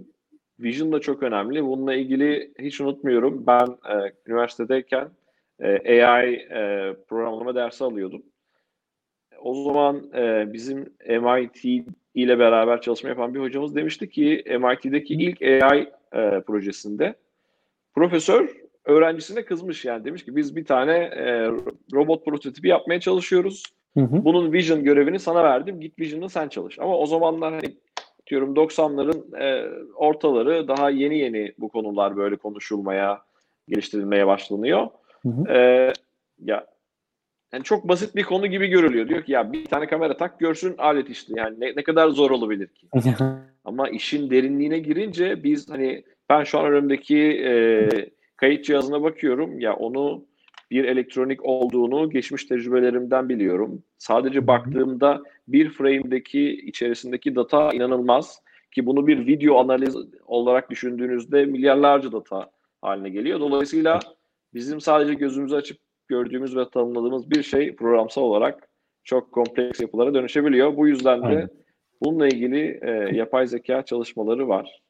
[0.60, 1.64] Vision da çok önemli.
[1.64, 3.46] Bununla ilgili hiç unutmuyorum.
[3.46, 3.66] Ben
[4.26, 5.08] üniversitedeyken
[5.62, 6.48] AI
[7.08, 8.22] programlama dersi alıyordum.
[9.42, 11.64] O zaman e, bizim MIT
[12.14, 15.80] ile beraber çalışma yapan bir hocamız demişti ki MIT'deki ilk AI
[16.12, 17.14] e, projesinde
[17.94, 18.48] profesör
[18.84, 21.46] öğrencisine kızmış yani demiş ki biz bir tane e,
[21.94, 23.62] robot prototipi yapmaya çalışıyoruz.
[23.94, 24.24] Hı hı.
[24.24, 25.80] Bunun vision görevini sana verdim.
[25.80, 26.78] Git vision'ı sen çalış.
[26.78, 27.76] Ama o zamanlar hani
[28.26, 33.22] diyorum 90'ların e, ortaları daha yeni yeni bu konular böyle konuşulmaya,
[33.68, 34.88] geliştirilmeye başlanıyor.
[35.22, 35.52] Hı hı.
[35.52, 35.92] E,
[36.44, 36.66] ya
[37.52, 39.08] yani çok basit bir konu gibi görülüyor.
[39.08, 41.32] Diyor ki ya bir tane kamera tak görsün alet işte.
[41.36, 42.86] Yani ne, ne kadar zor olabilir ki?
[43.64, 47.88] Ama işin derinliğine girince biz hani ben şu an önümdeki e,
[48.36, 49.60] kayıt cihazına bakıyorum.
[49.60, 50.24] Ya onu
[50.70, 53.82] bir elektronik olduğunu geçmiş tecrübelerimden biliyorum.
[53.98, 62.12] Sadece baktığımda bir frame'deki içerisindeki data inanılmaz ki bunu bir video analiz olarak düşündüğünüzde milyarlarca
[62.12, 62.50] data
[62.82, 63.40] haline geliyor.
[63.40, 64.00] Dolayısıyla
[64.54, 68.68] bizim sadece gözümüzü açıp gördüğümüz ve tanımladığımız bir şey programsal olarak
[69.04, 70.76] çok kompleks yapılara dönüşebiliyor.
[70.76, 71.48] Bu yüzden de Aynen.
[72.02, 74.82] bununla ilgili e, yapay zeka çalışmaları var.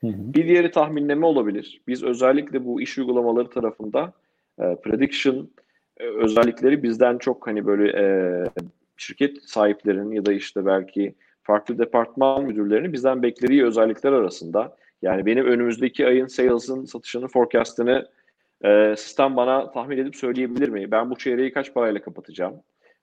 [0.00, 0.34] Hı hı.
[0.34, 1.82] Bir diğeri tahminleme olabilir.
[1.88, 4.12] Biz özellikle bu iş uygulamaları tarafında
[4.58, 5.50] e, prediction
[5.96, 8.06] e, özellikleri bizden çok hani böyle e,
[8.96, 14.76] şirket sahiplerinin ya da işte belki farklı departman müdürlerinin bizden beklediği özellikler arasında.
[15.02, 18.08] Yani benim önümüzdeki ayın sales'ın satışının forecast'ını
[18.62, 20.90] e, sistem bana tahmin edip söyleyebilir mi?
[20.90, 22.54] Ben bu çeyreği kaç parayla kapatacağım?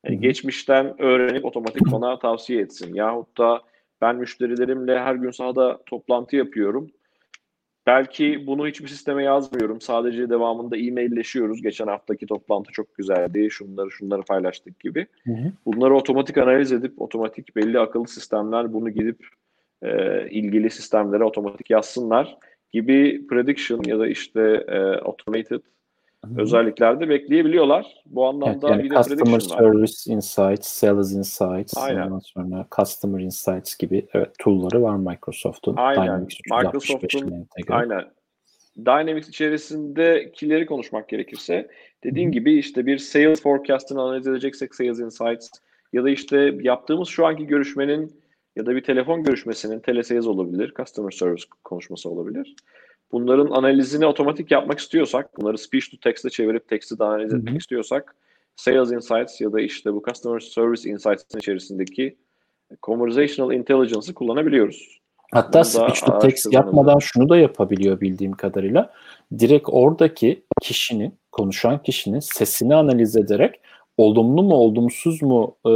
[0.05, 0.21] Yani hı.
[0.21, 2.93] geçmişten öğrenip otomatik bana tavsiye etsin.
[2.93, 3.61] Yahut da
[4.01, 6.91] ben müşterilerimle her gün sahada toplantı yapıyorum.
[7.87, 9.81] Belki bunu hiçbir sisteme yazmıyorum.
[9.81, 11.61] Sadece devamında e-mailleşiyoruz.
[11.61, 13.47] Geçen haftaki toplantı çok güzeldi.
[13.51, 15.07] Şunları şunları paylaştık gibi.
[15.23, 15.51] Hı hı.
[15.65, 19.27] Bunları otomatik analiz edip otomatik belli akıllı sistemler bunu gidip
[19.81, 22.37] e, ilgili sistemlere otomatik yazsınlar
[22.71, 25.62] gibi prediction ya da işte e, automated
[26.25, 26.41] Hı hı.
[26.41, 27.86] özellikler de bekleyebiliyorlar.
[28.05, 29.73] Bu Evet, anlamda yani bir de Customer prediction var.
[29.73, 32.07] Service Insights, Sales Insights, Aynen.
[32.07, 35.75] ondan sonra Customer Insights gibi evet, tool'ları var Microsoft'un.
[35.77, 36.05] Aynen.
[36.05, 38.05] Dynamics 365 Microsoft'un aynen.
[38.77, 41.67] Dynamics içerisindekileri konuşmak gerekirse
[42.03, 42.34] dediğim hı.
[42.34, 45.49] gibi işte bir sales forecast'ını analiz edeceksek Sales Insights
[45.93, 48.20] ya da işte yaptığımız şu anki görüşmenin
[48.55, 52.55] ya da bir telefon görüşmesinin telesales olabilir, customer service konuşması olabilir.
[53.11, 58.15] Bunların analizini otomatik yapmak istiyorsak, bunları speech to text'e çevirip text'i de analiz etmek istiyorsak
[58.55, 62.17] Sales Insights ya da işte bu Customer Service Insights'ın içerisindeki
[62.83, 65.01] Conversational Intelligence'ı kullanabiliyoruz.
[65.31, 68.93] Hatta Bunu speech to text yapmadan şunu da yapabiliyor bildiğim kadarıyla.
[69.39, 73.61] Direkt oradaki kişinin, konuşan kişinin sesini analiz ederek
[73.97, 75.73] olumlu mu olumsuz mu e,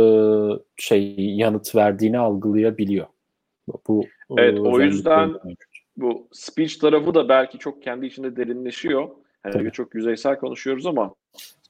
[0.77, 3.07] şey yanıt verdiğini algılayabiliyor.
[3.87, 5.33] Bu e, Evet, o yüzden-
[5.97, 9.09] bu speech tarafı da belki çok kendi içinde derinleşiyor.
[9.43, 11.13] Hani çok yüzeysel konuşuyoruz ama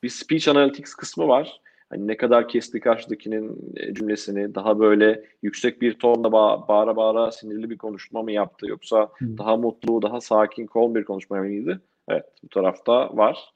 [0.03, 1.61] bir speech analytics kısmı var.
[1.89, 7.31] hani ne kadar kesti karşıdakinin e, cümlesini daha böyle yüksek bir tonla ba- bağıra bağıra
[7.31, 9.37] sinirli bir konuşma mı yaptı yoksa Hı.
[9.37, 11.81] daha mutlu, daha sakin, calm bir konuşma mıydı?
[12.07, 13.51] Evet bu tarafta var.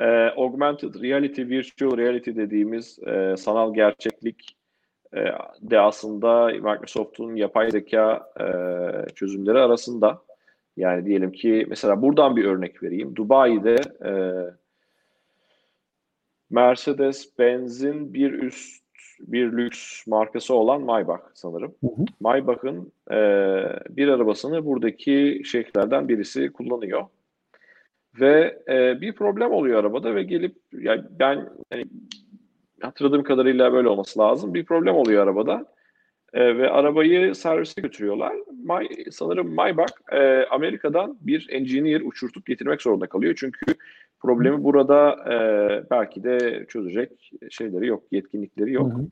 [0.00, 0.04] E,
[0.36, 4.56] augmented reality, virtual reality dediğimiz e, sanal gerçeklik
[5.14, 5.24] e,
[5.62, 8.44] de aslında Microsoft'un yapay zeka e,
[9.14, 10.22] çözümleri arasında.
[10.76, 13.16] Yani diyelim ki mesela buradan bir örnek vereyim.
[13.16, 14.12] Dubai'de e,
[16.50, 18.80] Mercedes-Benz'in bir üst
[19.20, 21.74] bir lüks markası olan Maybach sanırım.
[21.80, 22.04] Hı hı.
[22.20, 23.16] Maybach'ın e,
[23.88, 27.04] bir arabasını buradaki şeyhlerden birisi kullanıyor.
[28.20, 31.84] Ve e, bir problem oluyor arabada ve gelip yani ben yani
[32.80, 34.54] hatırladığım kadarıyla böyle olması lazım.
[34.54, 35.66] Bir problem oluyor arabada.
[36.32, 38.32] E, ve arabayı servise götürüyorlar.
[38.64, 43.34] My, sanırım Maybach e, Amerika'dan bir engineer uçurtup getirmek zorunda kalıyor.
[43.38, 43.74] Çünkü
[44.20, 45.36] problemi burada e,
[45.90, 48.92] belki de çözecek şeyleri yok, yetkinlikleri yok.
[48.92, 49.06] Hı hı.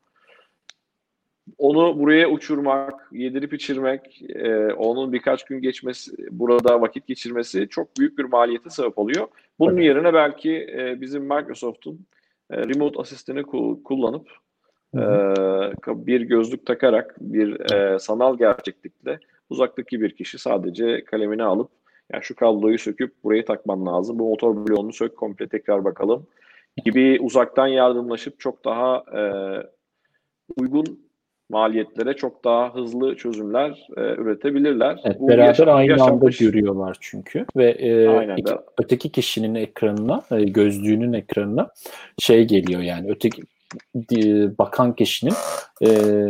[1.58, 8.18] Onu buraya uçurmak, yedirip içirmek, e, onun birkaç gün geçmesi, burada vakit geçirmesi çok büyük
[8.18, 9.28] bir maliyete sebep oluyor.
[9.58, 9.84] Bunun evet.
[9.84, 12.06] yerine belki e, bizim Microsoft'un
[12.50, 13.42] e, remote asistanı
[13.84, 14.28] kullanıp
[14.94, 15.00] e,
[15.86, 19.18] bir gözlük takarak bir e, sanal gerçeklikle
[19.50, 21.70] uzaktaki bir kişi sadece kalemini alıp
[22.12, 24.18] yani şu kabloyu söküp buraya takman lazım.
[24.18, 26.26] Bu motor bloğunu sök komple tekrar bakalım
[26.84, 29.22] gibi uzaktan yardımlaşıp çok daha e,
[30.56, 31.07] uygun
[31.48, 35.00] maliyetlere çok daha hızlı çözümler e, üretebilirler.
[35.04, 36.40] Evet, Bu beraber yaşam, aynı yaşanmış...
[36.40, 41.70] anda görüyorlar çünkü ve e, iki, öteki kişinin ekranına, e, gözlüğünün ekranına
[42.18, 43.42] şey geliyor yani öteki
[44.58, 45.34] bakan kişinin
[45.80, 45.88] e,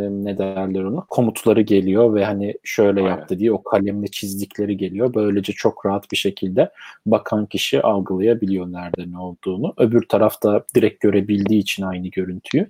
[0.09, 3.09] ne derler ona komutları geliyor ve hani şöyle Aynen.
[3.09, 5.13] yaptı diye o kalemle çizdikleri geliyor.
[5.13, 6.71] Böylece çok rahat bir şekilde
[7.05, 9.73] bakan kişi algılayabiliyor nerede ne olduğunu.
[9.77, 12.67] Öbür tarafta direkt görebildiği için aynı görüntüyü.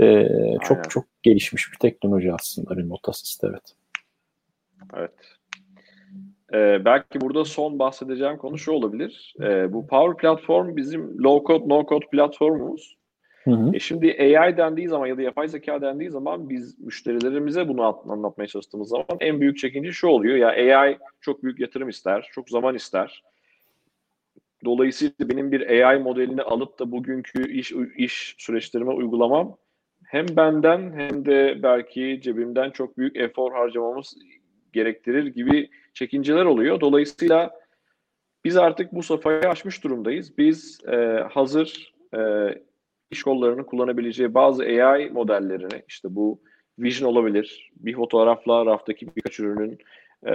[0.00, 0.28] E,
[0.62, 3.74] çok çok gelişmiş bir teknoloji aslında remote assist evet.
[4.96, 5.38] Evet.
[6.52, 9.34] Ee, belki burada son bahsedeceğim konu şu olabilir.
[9.42, 12.98] Ee, bu Power Platform bizim low code no code platformumuz.
[13.44, 13.70] Hı hı.
[13.74, 18.46] E şimdi AI dendiği zaman ya da yapay zeka dendiği zaman biz müşterilerimize bunu anlatmaya
[18.46, 20.36] çalıştığımız zaman en büyük çekince şu oluyor.
[20.36, 23.22] Ya AI çok büyük yatırım ister, çok zaman ister.
[24.64, 29.56] Dolayısıyla benim bir AI modelini alıp da bugünkü iş iş süreçlerime uygulamam
[30.08, 34.16] hem benden hem de belki cebimden çok büyük efor harcamamız
[34.72, 36.80] gerektirir gibi çekinceler oluyor.
[36.80, 37.50] Dolayısıyla
[38.44, 40.38] biz artık bu safhayı aşmış durumdayız.
[40.38, 40.96] Biz e,
[41.30, 42.20] hazır e,
[43.10, 46.40] iş kollarının kullanabileceği bazı AI modellerini işte bu
[46.78, 47.72] vision olabilir.
[47.76, 49.78] Bir fotoğrafla raftaki birkaç ürünün
[50.26, 50.34] e,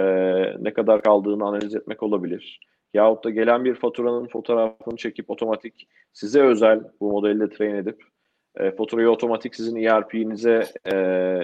[0.64, 2.60] ne kadar kaldığını analiz etmek olabilir.
[2.94, 8.13] Yahut da gelen bir faturanın fotoğrafını çekip otomatik size özel bu modelle train edip
[8.56, 10.92] e, faturayı otomatik sizin ERP'nize e,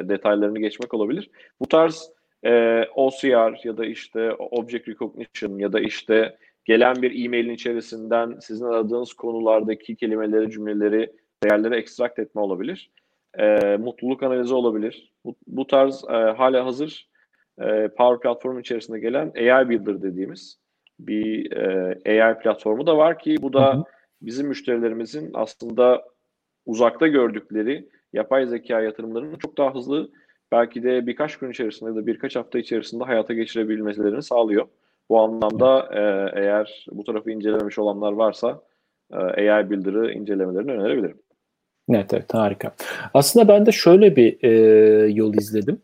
[0.08, 1.30] detaylarını geçmek olabilir.
[1.60, 2.12] Bu tarz
[2.44, 8.64] e, OCR ya da işte Object Recognition ya da işte gelen bir e-mailin içerisinden sizin
[8.64, 11.12] aradığınız konulardaki kelimeleri, cümleleri,
[11.44, 12.90] değerleri ekstrakt etme olabilir.
[13.38, 15.12] E, mutluluk analizi olabilir.
[15.24, 17.08] Bu, bu tarz e, hala hazır
[17.60, 20.58] e, Power Platform içerisinde gelen AI Builder dediğimiz
[20.98, 23.84] bir e, AI platformu da var ki bu da
[24.22, 26.04] bizim müşterilerimizin aslında
[26.70, 30.10] uzakta gördükleri yapay zeka yatırımlarını çok daha hızlı
[30.52, 34.66] belki de birkaç gün içerisinde ya da birkaç hafta içerisinde hayata geçirebilmelerini sağlıyor.
[35.08, 36.00] Bu anlamda e,
[36.40, 38.62] eğer bu tarafı incelememiş olanlar varsa
[39.12, 41.18] e, AI Builder'ı incelemelerini önerebilirim.
[41.90, 42.74] Evet evet harika.
[43.14, 44.50] Aslında ben de şöyle bir e,
[45.12, 45.82] yol izledim.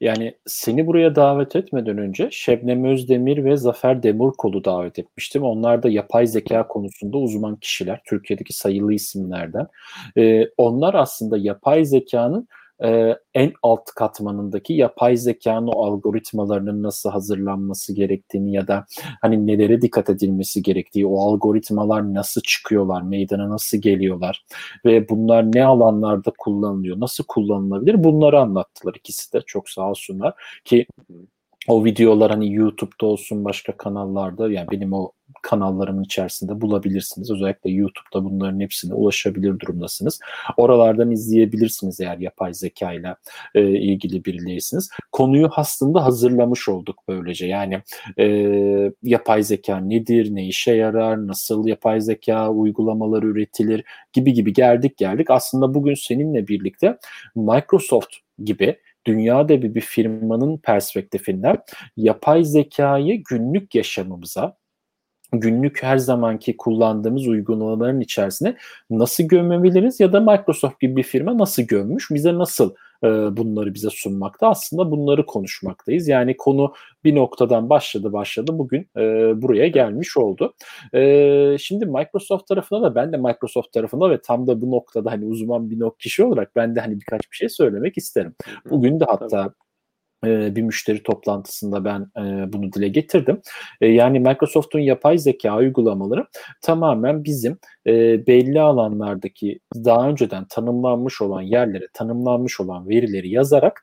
[0.00, 5.42] Yani seni buraya davet etmeden önce Şebnem Özdemir ve Zafer Demirkol'u davet etmiştim.
[5.42, 8.00] Onlar da yapay zeka konusunda uzman kişiler.
[8.04, 9.66] Türkiye'deki sayılı isimlerden.
[10.18, 12.48] Ee, onlar aslında yapay zekanın
[12.84, 18.86] e, en alt katmanındaki yapay zekanın algoritmalarının nasıl hazırlanması gerektiğini ya da
[19.22, 24.44] hani nelere dikkat edilmesi gerektiği, o algoritmalar nasıl çıkıyorlar, meydana nasıl geliyorlar
[24.84, 29.40] ve bunlar ne alanlarda kullanılıyor, nasıl kullanılabilir bunları anlattılar ikisi de.
[29.46, 30.34] Çok sağ olsunlar
[30.64, 30.86] ki
[31.68, 37.30] o videolar hani YouTube'da olsun başka kanallarda yani benim o kanallarımın içerisinde bulabilirsiniz.
[37.30, 40.20] Özellikle YouTube'da bunların hepsine ulaşabilir durumdasınız.
[40.56, 43.16] Oralardan izleyebilirsiniz eğer yapay zeka ile
[43.54, 44.90] e, ilgili birileysiniz.
[45.12, 47.46] Konuyu aslında hazırlamış olduk böylece.
[47.46, 47.82] Yani
[48.18, 48.26] e,
[49.02, 55.30] yapay zeka nedir, ne işe yarar, nasıl yapay zeka uygulamaları üretilir gibi gibi geldik geldik.
[55.30, 56.98] Aslında bugün seninle birlikte
[57.34, 58.10] Microsoft
[58.44, 61.58] gibi dünyada bir, bir firmanın perspektifinden
[61.96, 64.56] yapay zekayı günlük yaşamımıza
[65.32, 68.56] günlük her zamanki kullandığımız uygulamaların içerisine
[68.90, 73.88] nasıl gömebiliriz ya da Microsoft gibi bir firma nasıl gömmüş, bize nasıl e, bunları bize
[73.90, 76.08] sunmakta aslında bunları konuşmaktayız.
[76.08, 79.02] Yani konu bir noktadan başladı başladı bugün e,
[79.42, 80.54] buraya gelmiş oldu.
[80.94, 85.24] E, şimdi Microsoft tarafında da ben de Microsoft tarafında ve tam da bu noktada hani
[85.24, 88.34] uzman bir nok kişi olarak ben de hani birkaç bir şey söylemek isterim.
[88.70, 89.52] Bugün de hatta
[90.24, 93.40] bir müşteri toplantısında ben e, bunu dile getirdim.
[93.80, 96.26] E, yani Microsoft'un yapay zeka uygulamaları
[96.62, 103.82] tamamen bizim e, belli alanlardaki daha önceden tanımlanmış olan yerlere tanımlanmış olan verileri yazarak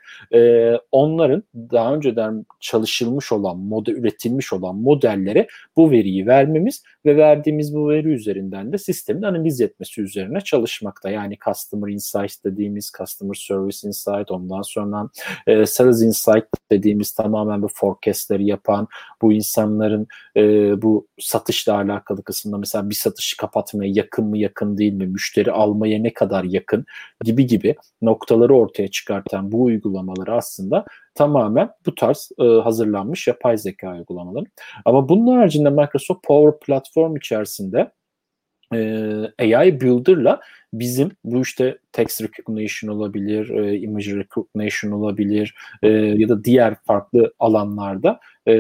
[0.92, 7.90] onların daha önceden çalışılmış olan, model üretilmiş olan modellere bu veriyi vermemiz ve verdiğimiz bu
[7.90, 11.10] veri üzerinden de sistemin analiz etmesi üzerine çalışmakta.
[11.10, 15.10] Yani Customer Insight dediğimiz Customer Service Insight, ondan sonra
[15.48, 18.88] e, Sales Insight dediğimiz tamamen bu forecastleri yapan,
[19.22, 20.42] bu insanların e,
[20.82, 26.00] bu satışla alakalı kısmında mesela bir satışı kapatmaya yakın mı yakın değil mi, müşteri almaya
[26.00, 26.86] ne kadar yakın
[27.24, 30.86] gibi gibi noktaları ortaya çıkartan bu uygulamaları aslında
[31.16, 34.46] tamamen bu tarz e, hazırlanmış yapay zeka uygulamaları.
[34.86, 37.92] Ama bunun haricinde Microsoft Power Platform içerisinde
[38.74, 40.40] e, AI Builder'la
[40.74, 47.34] bizim bu işte text recognition olabilir, e, image recognition olabilir e, ya da diğer farklı
[47.40, 48.54] alanlarda e,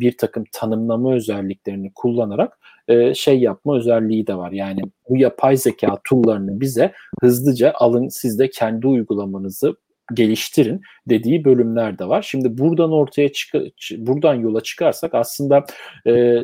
[0.00, 2.58] bir takım tanımlama özelliklerini kullanarak
[2.88, 4.52] e, şey yapma özelliği de var.
[4.52, 9.76] Yani bu yapay zeka tool'larını bize hızlıca alın siz de kendi uygulamanızı
[10.14, 12.22] geliştirin dediği bölümler de var.
[12.22, 13.54] Şimdi buradan ortaya çık
[13.98, 15.64] buradan yola çıkarsak aslında
[16.06, 16.38] e,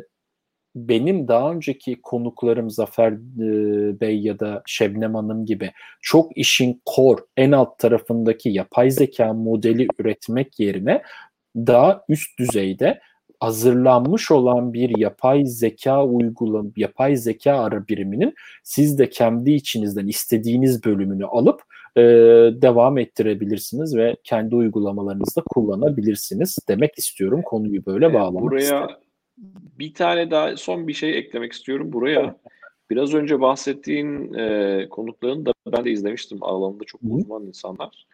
[0.76, 7.22] benim daha önceki konuklarım Zafer e, Bey ya da Şebnem Hanım gibi çok işin core
[7.36, 11.02] en alt tarafındaki yapay zeka modeli üretmek yerine
[11.56, 13.00] daha üst düzeyde
[13.40, 20.84] hazırlanmış olan bir yapay zeka uygulam yapay zeka ara biriminin siz de kendi içinizden istediğiniz
[20.84, 21.62] bölümünü alıp
[21.96, 22.02] e,
[22.62, 28.96] devam ettirebilirsiniz ve kendi uygulamalarınızda kullanabilirsiniz demek istiyorum konuyu böyle bağlamak Buraya isterim.
[29.78, 32.36] bir tane daha son bir şey eklemek istiyorum buraya.
[32.90, 36.38] Biraz önce bahsettiğin e, konuklarını da ben de izlemiştim.
[36.42, 38.06] Alanında çok uzman insanlar.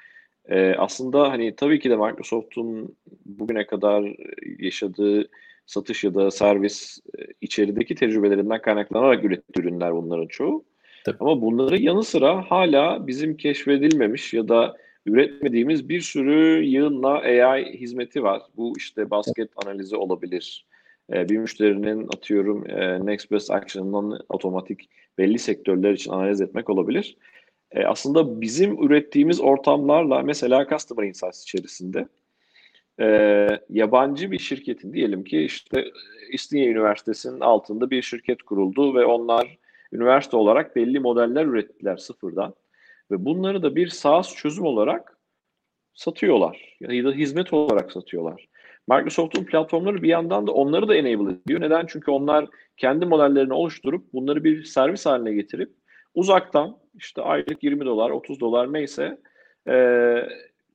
[0.48, 4.16] E, aslında hani tabii ki de Microsoft'un bugüne kadar
[4.58, 5.28] yaşadığı
[5.66, 10.64] satış ya da servis e, içerideki tecrübelerinden kaynaklanarak ürettiği ürünler bunların çoğu.
[11.04, 11.16] Tabii.
[11.20, 18.22] Ama bunların yanı sıra hala bizim keşfedilmemiş ya da üretmediğimiz bir sürü yığınla AI hizmeti
[18.22, 18.42] var.
[18.56, 20.66] Bu işte basket analizi olabilir.
[21.12, 24.88] Ee, bir müşterinin atıyorum e, next best action'ından otomatik
[25.18, 27.16] belli sektörler için analiz etmek olabilir.
[27.70, 32.08] E, aslında bizim ürettiğimiz ortamlarla mesela Customer Insights içerisinde
[33.00, 35.84] e, yabancı bir şirketin diyelim ki işte
[36.32, 39.58] İstinye Üniversitesi'nin altında bir şirket kuruldu ve onlar
[39.92, 42.54] üniversite olarak belli modeller ürettiler sıfırdan.
[43.10, 45.18] Ve bunları da bir SaaS çözüm olarak
[45.94, 46.76] satıyorlar.
[46.80, 48.48] Ya da hizmet olarak satıyorlar.
[48.88, 51.60] Microsoft'un platformları bir yandan da onları da enable ediyor.
[51.60, 51.86] Neden?
[51.86, 55.72] Çünkü onlar kendi modellerini oluşturup bunları bir servis haline getirip
[56.14, 59.18] uzaktan işte aylık 20 dolar, 30 dolar neyse
[59.68, 60.16] e,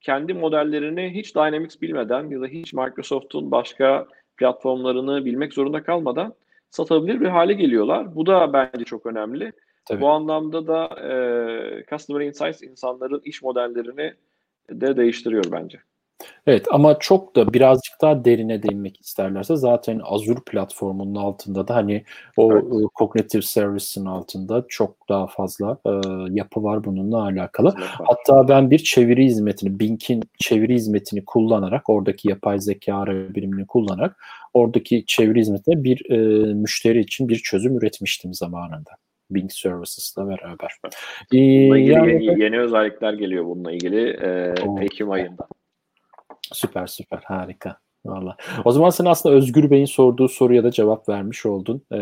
[0.01, 6.33] kendi modellerini hiç Dynamics bilmeden ya da hiç Microsoft'un başka platformlarını bilmek zorunda kalmadan
[6.69, 8.15] satabilir bir hale geliyorlar.
[8.15, 9.51] Bu da bence çok önemli.
[9.85, 10.01] Tabii.
[10.01, 14.13] Bu anlamda da e, Customer Insights insanların iş modellerini
[14.69, 15.79] de değiştiriyor bence.
[16.47, 22.03] Evet ama çok da birazcık daha derine değinmek isterlerse zaten Azure platformunun altında da hani
[22.37, 22.63] o evet.
[22.63, 25.89] E, Cognitive Service'in altında çok daha fazla e,
[26.29, 27.73] yapı var bununla alakalı.
[27.79, 34.17] Hatta ben bir çeviri hizmetini, Bink'in çeviri hizmetini kullanarak oradaki yapay zeka ara birimini kullanarak
[34.53, 36.17] oradaki çeviri hizmetine bir e,
[36.53, 38.91] müşteri için bir çözüm üretmiştim zamanında.
[39.31, 40.71] Bing Services'la beraber.
[41.33, 45.47] Ee, yani, yeni, yeni özellikler geliyor bununla ilgili e, Ekim ayında.
[46.53, 47.77] Süper süper harika.
[48.05, 48.37] Valla.
[48.65, 51.81] O zaman sen aslında Özgür Bey'in sorduğu soruya da cevap vermiş oldun.
[51.91, 51.97] Ee,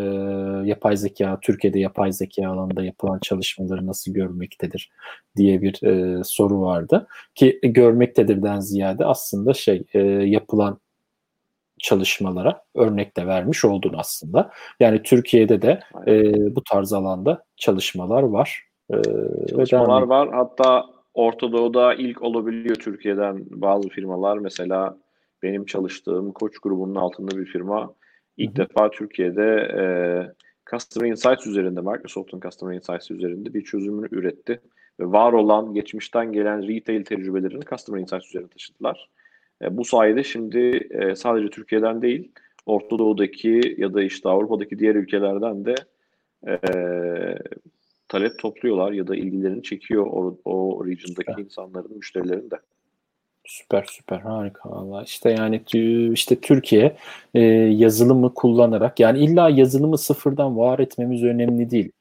[0.70, 4.92] yapay zeka, Türkiye'de yapay zeka alanında yapılan çalışmaları nasıl görmektedir
[5.36, 7.08] diye bir e, soru vardı.
[7.36, 10.80] Ki görmektedirden ziyade aslında şey e, yapılan
[11.80, 14.52] çalışmalara örnek de vermiş oldun aslında.
[14.80, 18.64] Yani Türkiye'de de e, bu tarz alanda çalışmalar var.
[18.90, 19.02] E,
[19.50, 20.30] çalışmalar var.
[20.34, 24.38] Hatta Orta Doğu'da ilk olabiliyor Türkiye'den bazı firmalar.
[24.38, 24.98] Mesela
[25.44, 27.94] benim çalıştığım Koç grubunun altında bir firma
[28.38, 28.68] ilk Hı-hı.
[28.68, 29.44] defa Türkiye'de
[29.78, 29.84] e,
[30.72, 34.62] Customer Insights üzerinde, Microsoft'un Customer Insights üzerinde bir çözümünü üretti.
[35.00, 39.10] Ve var olan, geçmişten gelen retail tecrübelerini Customer Insights üzerine taşıdılar.
[39.62, 42.32] E, bu sayede şimdi e, sadece Türkiye'den değil,
[42.66, 45.76] Orta Doğu'daki ya da işte Avrupa'daki diğer ülkelerden de
[46.48, 46.58] e,
[48.08, 51.44] talep topluyorlar ya da ilgilerini çekiyor o, o region'daki süper.
[51.44, 52.56] insanların, müşterilerin de.
[53.46, 55.62] Süper süper harika valla işte yani
[56.14, 56.98] işte Türkiye
[57.34, 61.92] e, yazılımı kullanarak yani illa yazılımı sıfırdan var etmemiz önemli değil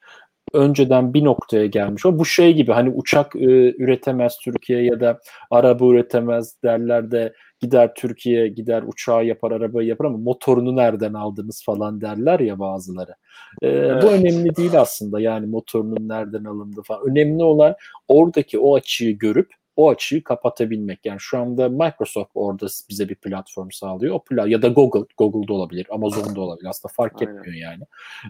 [0.54, 2.06] önceden bir noktaya gelmiş.
[2.06, 7.32] O bu şey gibi hani uçak e, üretemez Türkiye ya da araba üretemez derler de
[7.60, 13.14] gider Türkiye gider uçağı yapar arabayı yapar ama motorunu nereden aldınız falan derler ya bazıları.
[13.62, 14.02] E, evet.
[14.02, 17.10] Bu önemli değil aslında yani motorunun nereden alındı falan.
[17.10, 17.74] Önemli olan
[18.08, 21.00] oradaki o açıyı görüp o açıyı kapatabilmek.
[21.04, 24.14] Yani şu anda Microsoft orada bize bir platform sağlıyor.
[24.14, 26.68] O pla ya da Google, Google'da olabilir, Amazon'da olabilir.
[26.68, 27.36] Aslında fark Aynen.
[27.36, 27.84] etmiyor yani.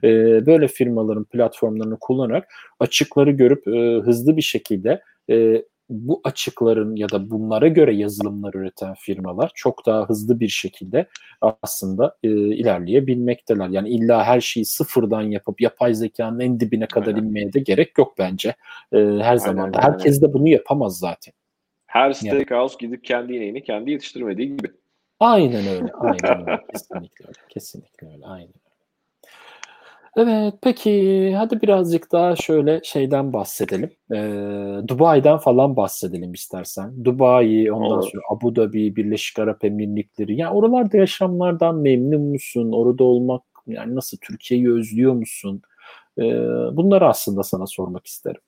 [0.04, 2.48] Ee, böyle firmaların platformlarını kullanarak
[2.80, 8.94] açıkları görüp e, hızlı bir şekilde e, bu açıkların ya da bunlara göre yazılımlar üreten
[8.94, 11.06] firmalar çok daha hızlı bir şekilde
[11.62, 13.68] aslında e, ilerleyebilmekteler.
[13.68, 17.26] Yani illa her şeyi sıfırdan yapıp yapay zekanın en dibine kadar aynen.
[17.26, 18.54] inmeye de gerek yok bence.
[18.92, 19.82] E, her zaman da.
[19.82, 21.34] Herkes de bunu yapamaz zaten.
[21.86, 22.90] Her steakhouse yani.
[22.90, 24.70] gidip kendi ineğini kendi yetiştirmediği gibi.
[25.20, 25.92] Aynen öyle.
[25.92, 26.60] Aynen öyle.
[26.72, 27.38] Kesinlikle öyle.
[27.48, 28.26] Kesinlikle öyle.
[28.26, 28.63] Aynen
[30.16, 33.90] Evet, peki hadi birazcık daha şöyle şeyden bahsedelim.
[34.12, 37.04] Ee, Dubai'den falan bahsedelim istersen.
[37.04, 38.10] Dubai, ondan Olur.
[38.12, 40.36] sonra Abu Dhabi, Birleşik Arap Emirlikleri.
[40.36, 42.72] Yani oralarda yaşamlardan memnun musun?
[42.72, 45.62] Orada olmak yani nasıl Türkiye'yi özlüyor musun?
[46.18, 46.22] Ee,
[46.72, 48.40] bunları aslında sana sormak isterim.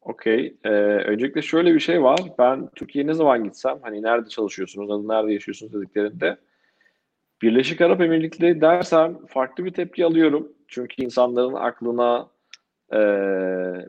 [0.00, 0.56] Okey.
[0.64, 0.68] Ee,
[1.06, 2.20] öncelikle şöyle bir şey var.
[2.38, 6.36] Ben Türkiye'ye ne zaman gitsem, hani nerede çalışıyorsunuz, nerede yaşıyorsunuz dediklerinde
[7.42, 10.52] Birleşik Arap Emirlikleri dersem farklı bir tepki alıyorum.
[10.68, 12.28] Çünkü insanların aklına
[12.92, 12.98] e,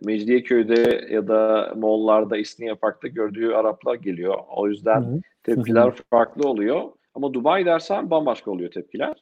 [0.05, 4.35] Mecidiyeköy'de ya da Moğollarda, İstinye Park'ta gördüğü Araplar geliyor.
[4.55, 5.21] O yüzden Hı-hı.
[5.43, 6.03] tepkiler Hı-hı.
[6.09, 6.81] farklı oluyor.
[7.13, 9.15] Ama Dubai dersen bambaşka oluyor tepkiler.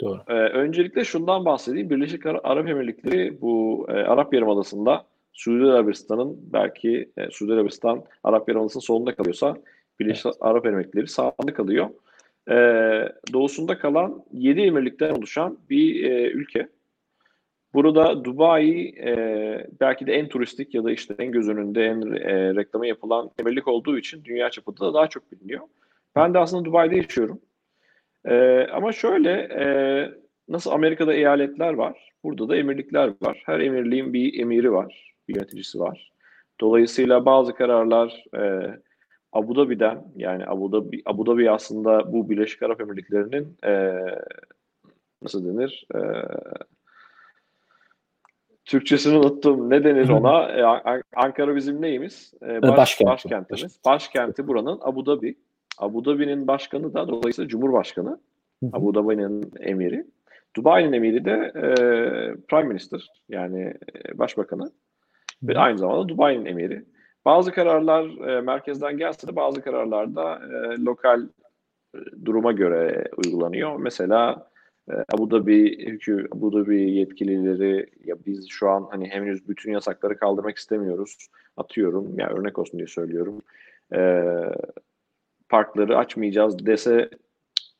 [0.00, 0.20] Doğru.
[0.28, 1.90] Ee, öncelikle şundan bahsedeyim.
[1.90, 8.82] Birleşik Arap Emirlikleri bu e, Arap Yarımadası'nda Suudi Arabistan'ın belki e, Suudi Arabistan Arap Yarımadası'nın
[8.82, 9.56] solunda kalıyorsa
[10.00, 10.36] Birleşik evet.
[10.40, 11.90] Arap Emirlikleri sağında kalıyor
[12.48, 12.54] e,
[13.32, 16.68] doğusunda kalan 7 emirlikten oluşan bir e, ülke.
[17.74, 22.54] Burada Dubai e, belki de en turistik ya da işte en göz önünde en e,
[22.54, 25.60] reklamı yapılan emirlik olduğu için dünya çapında da daha çok biliniyor.
[26.16, 27.40] Ben de aslında Dubai'de yaşıyorum.
[28.24, 29.64] E, ama şöyle e,
[30.48, 33.42] nasıl Amerika'da eyaletler var, burada da emirlikler var.
[33.46, 36.12] Her emirliğin bir emiri var, bir yöneticisi var.
[36.60, 38.70] Dolayısıyla bazı kararlar e,
[39.32, 44.00] Abu Dhabi'den yani Abu Dhabi, Abu Dhabi aslında bu Birleşik Arap Emirlikleri'nin e,
[45.22, 45.98] nasıl denir e,
[48.64, 49.70] Türkçesini unuttum.
[49.70, 50.48] Ne denir ona?
[50.48, 52.34] E, Ankara bizim neyimiz?
[52.42, 53.10] E, baş, başkenti.
[53.10, 53.80] Başkentimiz.
[53.84, 55.34] Başkenti buranın Abu Dhabi.
[55.78, 58.20] Abu Dhabi'nin başkanı da dolayısıyla Cumhurbaşkanı.
[58.72, 60.06] Abu Dhabi'nin emiri.
[60.56, 61.62] Dubai'nin emiri de e,
[62.48, 64.70] Prime Minister yani e, başbakanı.
[65.42, 66.84] Ve aynı zamanda Dubai'nin emiri.
[67.24, 71.28] Bazı kararlar e, merkezden gelse de bazı kararlar da e, lokal
[71.94, 73.76] e, duruma göre uygulanıyor.
[73.76, 74.50] Mesela
[74.90, 80.16] e, Abu Dhabi hükü Abu Dhabi yetkilileri ya biz şu an hani henüz bütün yasakları
[80.16, 81.28] kaldırmak istemiyoruz.
[81.56, 83.42] Atıyorum ya yani örnek olsun diye söylüyorum.
[83.94, 84.22] E,
[85.48, 87.10] parkları açmayacağız dese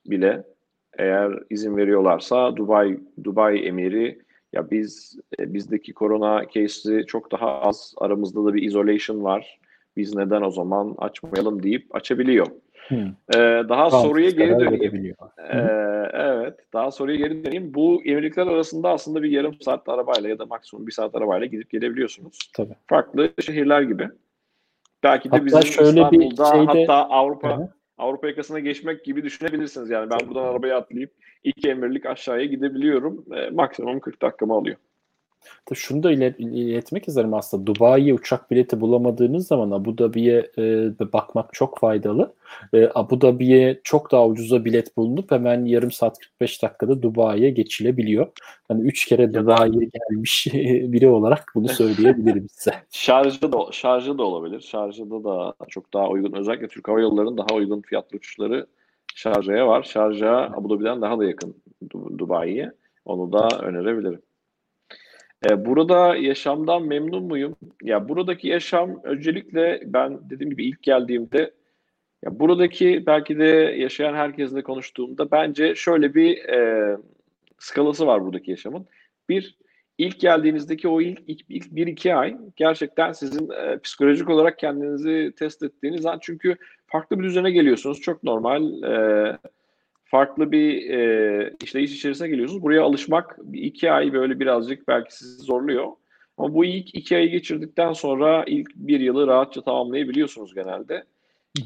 [0.07, 0.45] bile
[0.99, 4.19] eğer izin veriyorlarsa Dubai Dubai emiri
[4.53, 7.95] ya biz e, bizdeki korona case'i çok daha az.
[7.99, 9.61] Aramızda da bir isolation var.
[9.97, 12.47] Biz neden o zaman açmayalım deyip açabiliyor.
[12.89, 13.07] Hmm.
[13.35, 13.39] Ee,
[13.69, 15.17] daha tamam, soruya geri döneyim.
[15.53, 15.59] Ee,
[16.13, 17.75] evet, daha soruya geri döneyim.
[17.75, 21.71] Bu emirlikler arasında aslında bir yarım saat arabayla ya da maksimum bir saat arabayla gidip
[21.71, 22.39] gelebiliyorsunuz.
[22.57, 22.75] Tabii.
[22.87, 24.09] Farklı şehirler gibi.
[25.03, 26.81] Belki de hatta bizim şöyle İstanbul'da bir şeyde...
[26.81, 27.69] hatta Avrupa Hı-hı.
[28.01, 29.91] Avrupa yakasına geçmek gibi düşünebilirsiniz.
[29.91, 31.13] Yani ben buradan arabaya atlayıp
[31.45, 33.25] iki emirlik aşağıya gidebiliyorum.
[33.35, 34.77] E, maksimum 40 dakikamı alıyor.
[35.67, 37.67] Tabii şunu da iletmek isterim aslında.
[37.67, 42.35] Dubai'ye uçak bileti bulamadığınız zaman Abu Dhabi'ye e, bakmak çok faydalı.
[42.75, 48.27] E, Abu Dhabi'ye çok daha ucuza bilet bulunup hemen yarım saat 45 dakikada Dubai'ye geçilebiliyor.
[48.71, 50.47] Yani üç kere Dubai'ye gelmiş
[50.93, 52.77] biri olarak bunu söyleyebilirim size.
[52.91, 54.61] Şarjda da, şarjda da olabilir.
[54.61, 56.33] Şarjda da çok daha uygun.
[56.33, 58.67] Özellikle Türk Hava Yolları'nın daha uygun fiyatlı uçuşları
[59.15, 59.83] Şarja'ya var.
[59.83, 61.57] Şarja Abu Dhabi'den daha da yakın
[62.19, 62.73] Dubai'ye.
[63.05, 64.23] Onu da önerebilirim.
[65.49, 67.57] E, burada yaşamdan memnun muyum?
[67.83, 71.51] Ya buradaki yaşam öncelikle ben dediğim gibi ilk geldiğimde
[72.25, 73.47] ya buradaki belki de
[73.79, 76.97] yaşayan herkesle konuştuğumda bence şöyle bir e,
[77.59, 78.87] skalası var buradaki yaşamın.
[79.29, 79.59] Bir,
[79.99, 85.33] ilk geldiğinizdeki o ilk, ilk, ilk bir iki ay gerçekten sizin e, psikolojik olarak kendinizi
[85.39, 88.01] test ettiğiniz an çünkü farklı bir düzene geliyorsunuz.
[88.01, 88.83] Çok normal.
[88.83, 89.39] E,
[90.11, 92.63] farklı bir e, işleyiş içerisine geliyorsunuz.
[92.63, 95.87] Buraya alışmak iki ay böyle birazcık belki sizi zorluyor.
[96.39, 101.05] Ama bu ilk iki ayı geçirdikten sonra ilk bir yılı rahatça tamamlayabiliyorsunuz genelde.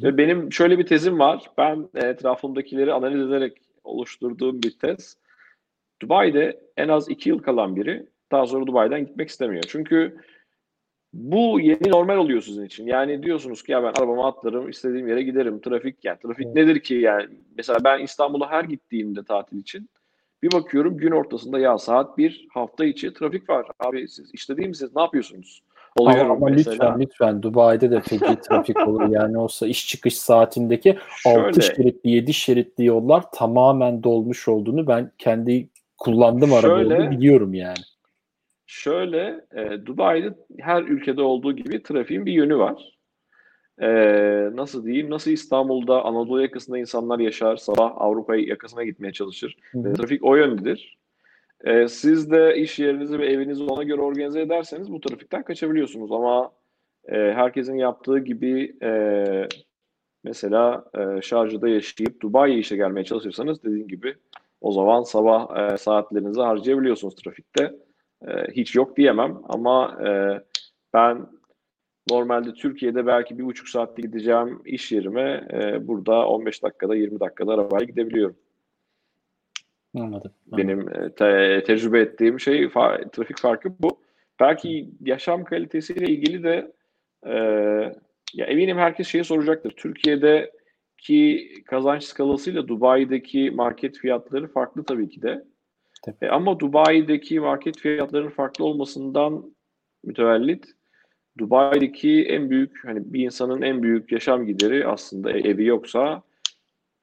[0.03, 1.51] Ve benim şöyle bir tezim var.
[1.59, 5.17] Ben etrafımdakileri analiz ederek oluşturduğum bir tez.
[6.03, 9.65] Dubai'de en az iki yıl kalan biri daha sonra Dubai'den gitmek istemiyor.
[9.69, 10.17] Çünkü
[11.15, 12.87] bu yeni normal oluyor sizin için.
[12.87, 15.61] Yani diyorsunuz ki ya ben arabama atlarım, istediğim yere giderim.
[15.61, 16.57] Trafik yani trafik evet.
[16.57, 17.29] nedir ki yani?
[17.57, 19.89] Mesela ben İstanbul'a her gittiğimde tatil için
[20.43, 23.67] bir bakıyorum gün ortasında ya saat bir hafta içi trafik var.
[23.81, 24.93] Abi siz işte değil misiniz?
[24.97, 25.63] Ne yapıyorsunuz?
[25.97, 26.73] Oluyorum ama mesela.
[26.73, 29.09] lütfen lütfen Dubai'de de feci trafik olur.
[29.11, 35.11] Yani olsa iş çıkış saatindeki Şöyle, 6 şeritli 7 şeritli yollar tamamen dolmuş olduğunu ben
[35.19, 37.79] kendi kullandım arabayı biliyorum yani.
[38.75, 42.99] Şöyle, e, Dubai'de her ülkede olduğu gibi trafiğin bir yönü var.
[43.79, 43.89] E,
[44.57, 49.57] nasıl diyeyim, nasıl İstanbul'da Anadolu yakasında insanlar yaşar, sabah Avrupa yakasına gitmeye çalışır.
[49.73, 50.99] Hı trafik o yöndedir.
[51.65, 56.13] E, siz de iş yerinizi ve evinizi ona göre organize ederseniz bu trafikten kaçabiliyorsunuz.
[56.13, 56.53] Ama
[57.09, 59.25] e, herkesin yaptığı gibi e,
[60.25, 64.15] mesela e, Şarjı'da yaşayıp Dubai'ye işe gelmeye çalışırsanız dediğim gibi
[64.61, 67.84] o zaman sabah e, saatlerinizi harcayabiliyorsunuz trafikte.
[68.29, 70.41] E, hiç yok diyemem ama e,
[70.95, 71.27] ben
[72.11, 77.53] normalde Türkiye'de belki bir buçuk saatte gideceğim iş yerime e, burada 15 dakikada 20 dakikada
[77.55, 78.37] arabayla gidebiliyorum.
[79.99, 80.33] Anladım.
[80.47, 84.01] Benim e, te- tecrübe ettiğim şey fa- trafik farkı bu.
[84.41, 86.73] Belki yaşam kalitesiyle ilgili de
[87.27, 87.35] e,
[88.35, 89.71] ya eminim herkes şeyi soracaktır.
[89.71, 95.45] Türkiye'deki kazanç skalasıyla Dubai'deki market fiyatları farklı tabii ki de.
[96.23, 99.55] E, ama Dubai'deki market fiyatlarının farklı olmasından
[100.05, 100.67] mütevellit
[101.39, 106.23] Dubai'deki en büyük hani bir insanın en büyük yaşam gideri aslında evi yoksa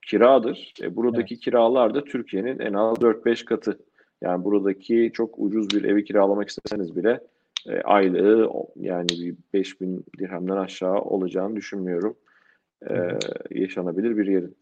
[0.07, 0.73] kiradır.
[0.81, 1.43] E, buradaki evet.
[1.43, 3.79] kiralar da Türkiye'nin en az 4-5 katı.
[4.21, 7.19] Yani buradaki çok ucuz bir evi kiralamak isteseniz bile
[7.69, 12.15] e, aylığı yani bir 5000 dirhemden aşağı olacağını düşünmüyorum.
[12.89, 12.95] E,
[13.51, 14.55] yaşanabilir bir yerin.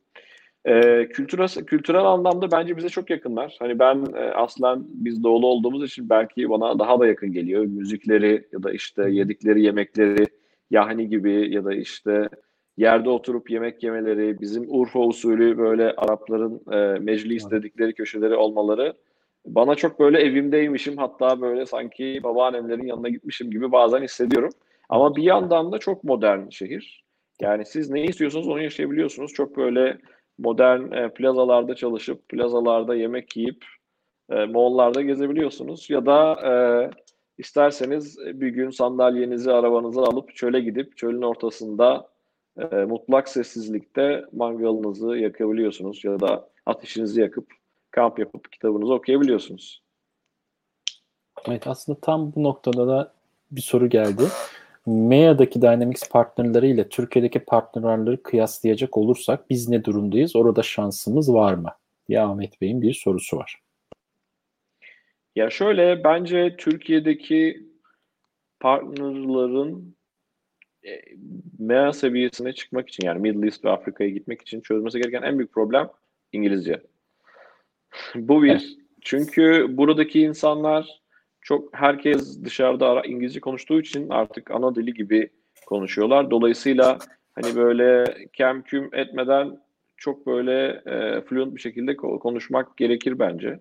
[0.66, 3.56] E, kültürel, kültürel anlamda bence bize çok yakınlar.
[3.60, 7.66] Hani ben e, aslen biz doğulu olduğumuz için belki bana daha da yakın geliyor.
[7.66, 10.26] Müzikleri ya da işte yedikleri yemekleri
[10.72, 12.30] yahni gibi ya da işte
[12.78, 18.94] yerde oturup yemek yemeleri, bizim Urfa usulü böyle Arapların e, meclis dedikleri köşeleri olmaları
[19.46, 24.50] bana çok böyle evimdeymişim hatta böyle sanki babaannemlerin yanına gitmişim gibi bazen hissediyorum.
[24.90, 27.04] Ama bir yandan da çok modern şehir.
[27.42, 29.34] Yani siz ne istiyorsanız onu yaşayabiliyorsunuz.
[29.34, 29.98] Çok böyle
[30.40, 33.66] modern e, plazalarda çalışıp, plazalarda yemek yiyip,
[34.30, 35.90] e, malllarda gezebiliyorsunuz.
[35.90, 36.52] Ya da e,
[37.38, 42.10] isterseniz bir gün sandalyenizi, arabanızı alıp çöle gidip çölün ortasında
[42.58, 46.04] e, mutlak sessizlikte mangalınızı yakabiliyorsunuz.
[46.04, 47.48] Ya da ateşinizi yakıp,
[47.92, 49.82] kamp yapıp kitabınızı okuyabiliyorsunuz.
[51.48, 53.14] Evet aslında tam bu noktada da
[53.52, 54.24] bir soru geldi.
[54.90, 60.36] MEA'daki Dynamics partnerleri ile Türkiye'deki partnerleri kıyaslayacak olursak biz ne durumdayız?
[60.36, 61.70] Orada şansımız var mı?
[62.10, 63.62] diye Ahmet Bey'in bir sorusu var.
[65.36, 67.68] Ya şöyle bence Türkiye'deki
[68.60, 69.96] partnerların
[70.86, 71.02] e,
[71.60, 75.54] MEA seviyesine çıkmak için yani Middle East ve Afrika'ya gitmek için çözmesi gereken en büyük
[75.54, 75.90] problem
[76.32, 76.84] İngilizce.
[78.16, 78.78] Bu bir.
[79.02, 81.02] Çünkü buradaki insanlar
[81.42, 85.30] çok herkes dışarıda İngilizce konuştuğu için artık ana dili gibi
[85.66, 86.32] konuşuyorlar.
[86.32, 86.98] Dolayısıyla
[87.36, 89.60] hani böyle kem küm etmeden
[89.98, 93.60] çok böyle e, fluent bir şekilde konuşmak gerekir bence.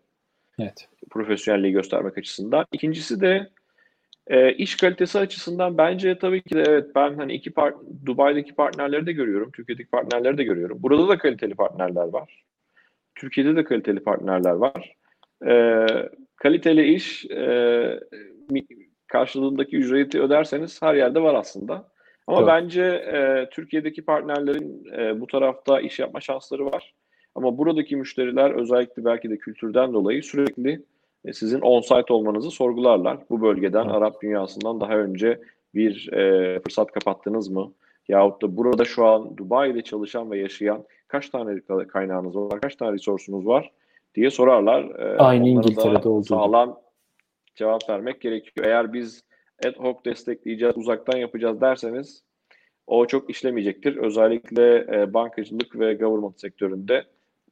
[0.59, 0.89] Evet.
[1.11, 2.67] Profesyonelliği göstermek açısından.
[2.73, 3.49] İkincisi de
[4.27, 7.77] e, iş kalitesi açısından bence tabii ki de evet ben hani iki part
[8.07, 10.79] Dubai'deki partnerleri de görüyorum, Türkiye'deki partnerleri de görüyorum.
[10.81, 12.45] Burada da kaliteli partnerler var.
[13.15, 14.97] Türkiye'de de kaliteli partnerler var.
[15.47, 15.87] E,
[16.37, 18.01] kaliteli iş e,
[19.07, 21.89] karşılığındaki ücreti öderseniz her yerde var aslında.
[22.27, 22.49] Ama evet.
[22.49, 26.95] bence e, Türkiye'deki partnerlerin e, bu tarafta iş yapma şansları var.
[27.35, 30.83] Ama buradaki müşteriler özellikle belki de kültürden dolayı sürekli
[31.25, 33.19] e, sizin on-site olmanızı sorgularlar.
[33.31, 33.95] Bu bölgeden, evet.
[33.95, 35.41] Arap dünyasından daha önce
[35.75, 37.73] bir e, fırsat kapattınız mı?
[38.09, 42.93] Yahut da burada şu an Dubai'de çalışan ve yaşayan kaç tane kaynağınız var, kaç tane
[42.93, 43.71] resursunuz var?
[44.19, 44.85] Diye sorarlar.
[44.85, 46.81] Ee, Aynı İngiltere'de olduğu Sağlam
[47.55, 48.67] cevap vermek gerekiyor.
[48.67, 49.23] Eğer biz
[49.67, 52.23] ad hoc destekleyeceğiz, uzaktan yapacağız derseniz
[52.87, 53.97] o çok işlemeyecektir.
[53.97, 57.05] Özellikle e, bankacılık ve government sektöründe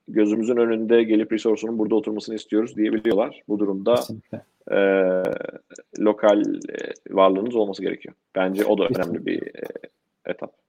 [0.09, 3.43] gözümüzün önünde gelip resource'unun burada oturmasını istiyoruz diyebiliyorlar.
[3.49, 3.95] Bu durumda
[4.71, 4.79] e,
[6.01, 8.15] lokal e, varlığınız olması gerekiyor.
[8.35, 9.63] Bence o da önemli bir e,
[10.27, 10.66] etap.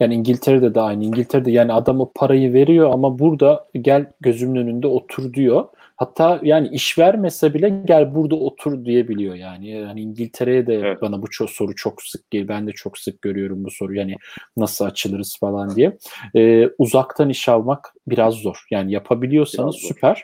[0.00, 1.04] Yani İngiltere'de de aynı.
[1.04, 5.64] İngiltere'de yani adam o parayı veriyor ama burada gel gözümün önünde otur diyor.
[5.96, 9.70] Hatta yani iş vermese bile gel burada otur diyebiliyor yani.
[9.70, 11.02] Yani İngiltere'ye de evet.
[11.02, 12.48] bana bu çok, soru çok sık geliyor.
[12.48, 13.94] Ben de çok sık görüyorum bu soru.
[13.94, 14.16] Yani
[14.56, 15.96] nasıl açılırız falan diye.
[16.36, 18.66] Ee, uzaktan iş almak biraz zor.
[18.70, 20.22] Yani yapabiliyorsanız süper.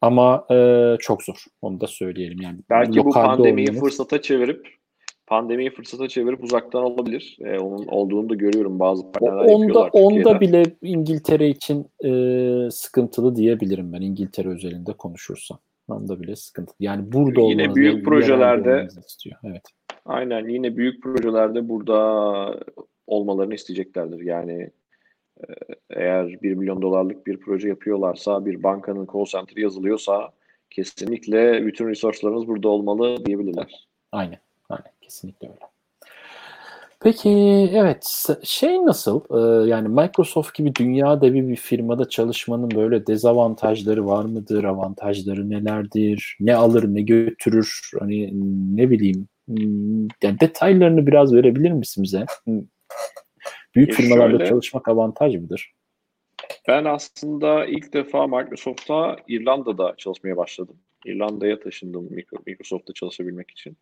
[0.00, 1.44] Ama e, çok zor.
[1.62, 2.58] Onu da söyleyelim yani.
[2.70, 3.80] Belki bu pandemiyi olmanız...
[3.80, 4.77] fırsata çevirip
[5.28, 7.36] pandemiyi fırsata çevirip uzaktan olabilir.
[7.40, 13.92] E, onun olduğunu da görüyorum bazı partnerler onda, Onda bile İngiltere için e, sıkıntılı diyebilirim
[13.92, 15.58] ben İngiltere özelinde konuşursam.
[15.88, 16.72] Onda bile sıkıntı.
[16.80, 19.36] Yani burada yine büyük projelerde istiyor.
[19.44, 19.62] Evet.
[20.04, 22.60] Aynen yine büyük projelerde burada
[23.06, 24.20] olmalarını isteyeceklerdir.
[24.20, 24.70] Yani
[25.40, 25.44] e,
[25.90, 30.30] eğer 1 milyon dolarlık bir proje yapıyorlarsa, bir bankanın call center yazılıyorsa
[30.70, 33.88] kesinlikle bütün resource'larınız burada olmalı diyebilirler.
[34.12, 34.38] Aynen.
[35.08, 35.58] Kesinlikle öyle.
[37.00, 37.30] Peki
[37.72, 44.24] evet şey nasıl ee, yani Microsoft gibi dünya devi bir firmada çalışmanın böyle dezavantajları var
[44.24, 48.30] mıdır avantajları nelerdir ne alır ne götürür hani
[48.76, 52.26] ne bileyim hmm, yani detaylarını biraz verebilir misin bize
[53.74, 55.72] büyük e firmalarda şöyle, çalışmak avantaj mıdır?
[56.68, 60.76] Ben aslında ilk defa Microsoft'ta İrlanda'da çalışmaya başladım.
[61.06, 62.08] İrlanda'ya taşındım
[62.46, 63.76] Microsoft'ta çalışabilmek için.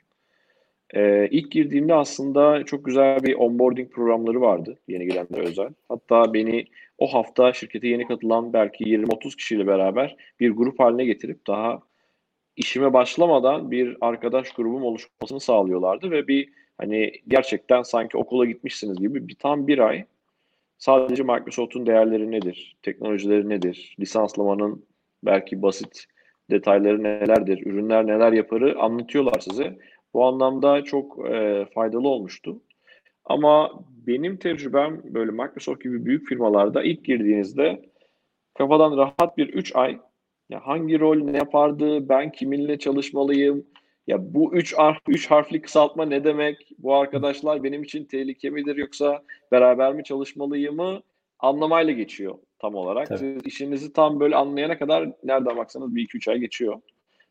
[0.94, 5.68] Ee, ilk girdiğimde aslında çok güzel bir onboarding programları vardı yeni gelenlere özel.
[5.88, 6.66] Hatta beni
[6.98, 11.80] o hafta şirkete yeni katılan belki 20-30 kişiyle beraber bir grup haline getirip daha
[12.56, 19.28] işime başlamadan bir arkadaş grubum oluşmasını sağlıyorlardı ve bir hani gerçekten sanki okula gitmişsiniz gibi
[19.28, 20.04] bir tam bir ay
[20.78, 24.84] sadece Microsoft'un değerleri nedir, teknolojileri nedir, lisanslamanın
[25.22, 26.04] belki basit
[26.50, 29.78] detayları nelerdir, ürünler neler yaparı anlatıyorlar size.
[30.16, 32.60] Bu anlamda çok e, faydalı olmuştu.
[33.24, 33.70] Ama
[34.06, 37.82] benim tecrübem böyle Microsoft gibi büyük firmalarda ilk girdiğinizde
[38.54, 39.98] kafadan rahat bir 3 ay
[40.48, 43.66] ya hangi rol ne yapardı, ben kiminle çalışmalıyım,
[44.06, 48.76] ya bu 3 harf, üç harfli kısaltma ne demek, bu arkadaşlar benim için tehlike midir
[48.76, 51.02] yoksa beraber mi çalışmalıyımı
[51.38, 53.08] anlamayla geçiyor tam olarak.
[53.08, 53.18] Tabii.
[53.18, 56.80] Siz işinizi tam böyle anlayana kadar nereden baksanız bir iki üç ay geçiyor.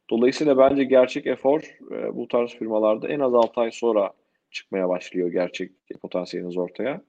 [0.10, 4.14] Dolayısıyla bence gerçek efor e, bu tarz firmalarda en az 6 ay sonra
[4.52, 7.02] çıkmaya başlıyor gerçek potansiyeliniz ortaya.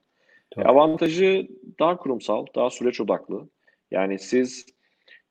[0.56, 3.48] E, avantajı daha kurumsal, daha süreç odaklı.
[3.90, 4.66] Yani siz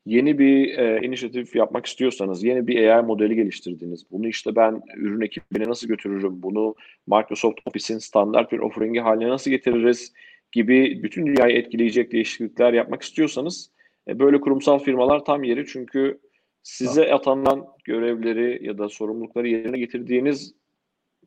[0.05, 4.11] yeni bir e, inisiyatif yapmak istiyorsanız, yeni bir AI modeli geliştirdiniz.
[4.11, 6.75] Bunu işte ben ürün ekibine nasıl götürürüm, bunu
[7.07, 10.13] Microsoft Office'in standart bir offering'i haline nasıl getiririz
[10.51, 13.71] gibi bütün dünyayı etkileyecek değişiklikler yapmak istiyorsanız
[14.07, 16.19] e, böyle kurumsal firmalar tam yeri çünkü
[16.65, 20.53] size atanan görevleri ya da sorumlulukları yerine getirdiğiniz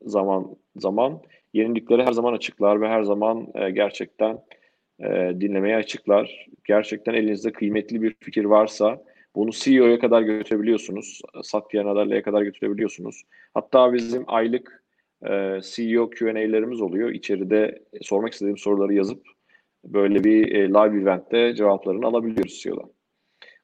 [0.03, 1.22] zaman zaman
[1.53, 4.39] yenilikleri her zaman açıklar ve her zaman e, gerçekten
[5.01, 6.47] e, dinlemeye açıklar.
[6.64, 11.20] Gerçekten elinizde kıymetli bir fikir varsa bunu CEO'ya kadar götürebiliyorsunuz.
[11.43, 13.22] Satya Nadella'ya kadar götürebiliyorsunuz.
[13.55, 14.84] Hatta bizim aylık
[15.30, 17.11] e, CEO Q&A'lerimiz oluyor.
[17.11, 19.22] İçeride sormak istediğim soruları yazıp
[19.84, 22.97] böyle bir e, live eventte cevaplarını alabiliyoruz CEO'dan.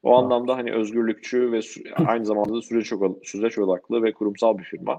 [0.05, 0.17] O ha.
[0.17, 1.59] anlamda hani özgürlükçü ve
[2.07, 2.93] aynı zamanda da süreç,
[3.23, 4.97] süreç odaklı ve kurumsal bir firma.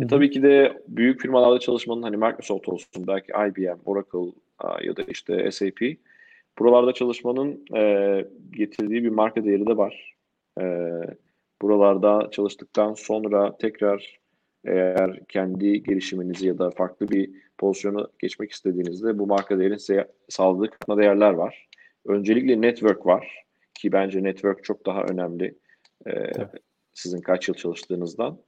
[0.00, 4.32] E, tabii ki de büyük firmalarda çalışmanın hani Microsoft olsun, belki IBM, Oracle
[4.82, 5.80] ya da işte SAP.
[6.58, 10.16] Buralarda çalışmanın e, getirdiği bir marka değeri de var.
[10.60, 10.64] E,
[11.62, 14.20] buralarda çalıştıktan sonra tekrar
[14.64, 20.70] eğer kendi gelişiminizi ya da farklı bir pozisyona geçmek istediğinizde bu marka değerin size sağladığı
[20.70, 21.68] katma değerler var.
[22.06, 23.49] Öncelikle network var
[23.80, 25.58] ki bence network çok daha önemli
[26.06, 26.12] e,
[26.92, 28.38] sizin kaç yıl çalıştığınızdan.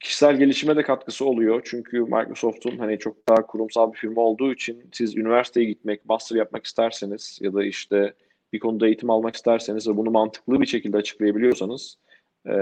[0.00, 1.62] Kişisel gelişime de katkısı oluyor.
[1.64, 6.66] Çünkü Microsoft'un hani çok daha kurumsal bir firma olduğu için siz üniversiteye gitmek, master yapmak
[6.66, 8.14] isterseniz ya da işte
[8.52, 11.98] bir konuda eğitim almak isterseniz ve bunu mantıklı bir şekilde açıklayabiliyorsanız
[12.46, 12.54] e,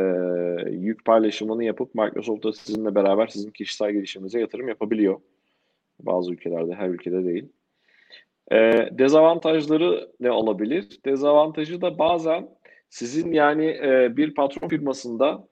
[0.71, 5.21] yük paylaşımını yapıp Microsoft'ta sizinle beraber sizin kişisel gelişiminize yatırım yapabiliyor.
[6.01, 7.49] Bazı ülkelerde, her ülkede değil.
[8.53, 11.00] E, dezavantajları ne olabilir?
[11.05, 12.48] Dezavantajı da bazen
[12.88, 15.48] sizin yani e, bir patron firmasında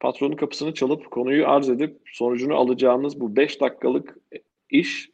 [0.00, 4.18] patronun kapısını çalıp konuyu arz edip sonucunu alacağınız bu 5 dakikalık
[4.70, 5.10] iş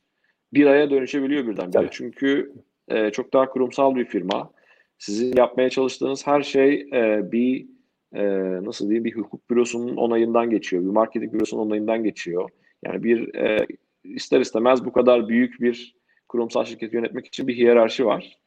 [0.52, 1.88] bir aya dönüşebiliyor birdenbire.
[1.90, 2.52] Çünkü
[2.88, 4.52] e, çok daha kurumsal bir firma.
[4.98, 7.66] Sizin yapmaya çalıştığınız her şey e, bir
[8.14, 8.24] e,
[8.64, 10.82] nasıl diyeyim bir hukuk bürosunun onayından geçiyor.
[10.82, 12.50] Bir marketing bürosunun onayından geçiyor.
[12.84, 13.66] Yani bir e,
[14.04, 15.99] ister istemez bu kadar büyük bir
[16.30, 18.38] kurumsal şirketi yönetmek için bir hiyerarşi var.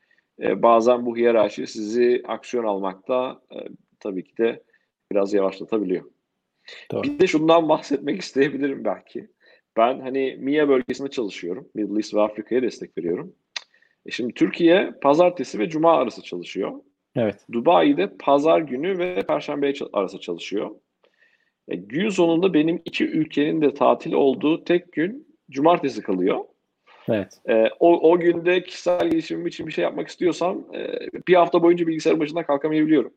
[0.41, 3.57] E, bazen bu hiyerarşi sizi aksiyon almakta e,
[3.99, 4.63] tabii ki de
[5.11, 6.03] biraz yavaşlatabiliyor.
[6.91, 7.03] Doğru.
[7.03, 9.27] Bir de şundan bahsetmek isteyebilirim belki.
[9.77, 11.69] ben hani MIA bölgesinde çalışıyorum.
[11.73, 13.35] Middle East ve Afrika'ya destek veriyorum.
[14.05, 16.71] E şimdi Türkiye pazartesi ve cuma arası çalışıyor.
[17.15, 17.45] Evet.
[17.51, 20.71] Dubai'de pazar günü ve perşembe arası çalışıyor.
[21.67, 26.39] E, gün sonunda benim iki ülkenin de tatil olduğu tek gün cumartesi kalıyor.
[27.09, 27.41] Evet.
[27.49, 31.87] E, o, o günde kişisel gelişimim için bir şey yapmak istiyorsam e, bir hafta boyunca
[31.87, 33.13] bilgisayar başından kalkamayabiliyorum.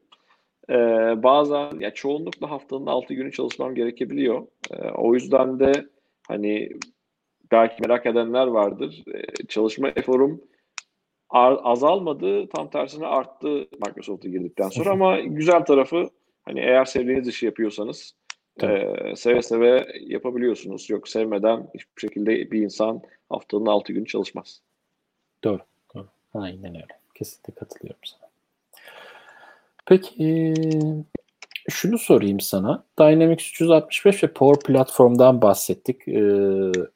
[0.70, 0.74] E,
[1.22, 4.46] bazen ya çoğunlukla haftanın 6 günü çalışmam gerekebiliyor.
[4.70, 5.72] E, o yüzden de
[6.28, 6.70] hani
[7.52, 9.04] belki merak edenler vardır.
[9.14, 10.40] E, çalışma eforum
[11.30, 13.48] azalmadı, tam tersine arttı
[13.86, 16.10] Microsoft'a girdikten sonra ama güzel tarafı
[16.44, 18.14] hani eğer sevdiğiniz işi yapıyorsanız
[18.62, 20.90] e, seve seve yapabiliyorsunuz.
[20.90, 24.60] Yok sevmeden hiçbir şekilde bir insan haftanın 6 günü çalışmaz.
[25.44, 25.60] Doğru.
[25.94, 26.06] Doğru.
[26.34, 26.98] Aynen öyle.
[27.14, 28.30] Kesinlikle katılıyorum sana.
[29.86, 30.54] Peki
[31.68, 32.84] şunu sorayım sana.
[32.98, 36.22] Dynamics 365 ve Power Platform'dan bahsettik e,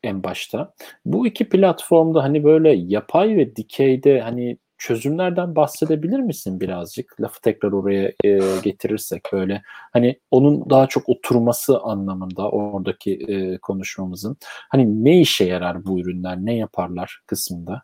[0.02, 0.74] en başta.
[1.04, 7.20] Bu iki platformda hani böyle yapay ve dikeyde hani çözümlerden bahsedebilir misin birazcık?
[7.20, 14.36] Lafı tekrar oraya e, getirirsek böyle hani onun daha çok oturması anlamında oradaki e, konuşmamızın
[14.68, 17.82] hani ne işe yarar bu ürünler, ne yaparlar kısmında?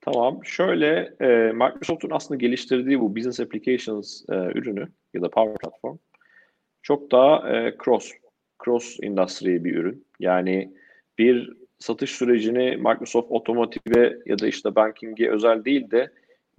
[0.00, 0.44] Tamam.
[0.44, 5.96] Şöyle e, Microsoft'un aslında geliştirdiği bu Business Applications e, ürünü ya da Power Platform
[6.82, 8.10] çok daha e, cross
[8.64, 10.06] cross industry bir ürün.
[10.20, 10.72] Yani
[11.18, 16.10] bir satış sürecini Microsoft otomotive ya da işte banking'e özel değil de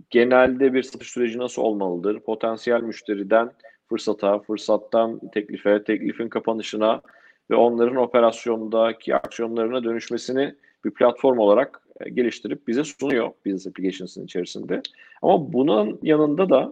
[0.10, 2.20] genelde bir satış süreci nasıl olmalıdır?
[2.20, 3.52] Potansiyel müşteriden
[3.90, 7.02] fırsata, fırsattan teklife, teklifin kapanışına
[7.50, 10.56] ve onların operasyondaki aksiyonlarına dönüşmesini
[10.86, 14.82] bir platform olarak e, geliştirip bize sunuyor Business Applications'ın içerisinde.
[15.22, 16.70] Ama bunun yanında da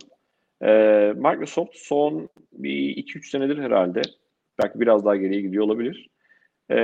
[0.61, 0.71] e,
[1.15, 4.01] Microsoft son bir 2-3 senedir herhalde
[4.63, 6.09] belki biraz daha geriye gidiyor olabilir.
[6.71, 6.77] E,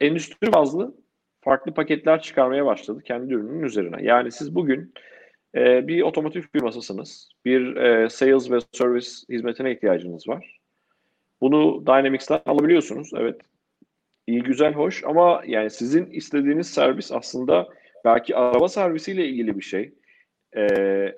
[0.00, 0.94] endüstri bazlı
[1.40, 4.02] farklı paketler çıkarmaya başladı kendi ürününün üzerine.
[4.02, 4.94] Yani siz bugün
[5.54, 7.28] e, bir otomotiv firmasısınız.
[7.44, 10.60] Bir e, sales ve service hizmetine ihtiyacınız var.
[11.40, 13.10] Bunu Dynamics'ten alabiliyorsunuz.
[13.16, 13.40] Evet
[14.26, 17.68] iyi güzel hoş ama yani sizin istediğiniz servis aslında
[18.04, 19.94] belki araba servisiyle ilgili bir şey.
[20.56, 21.14] Ee,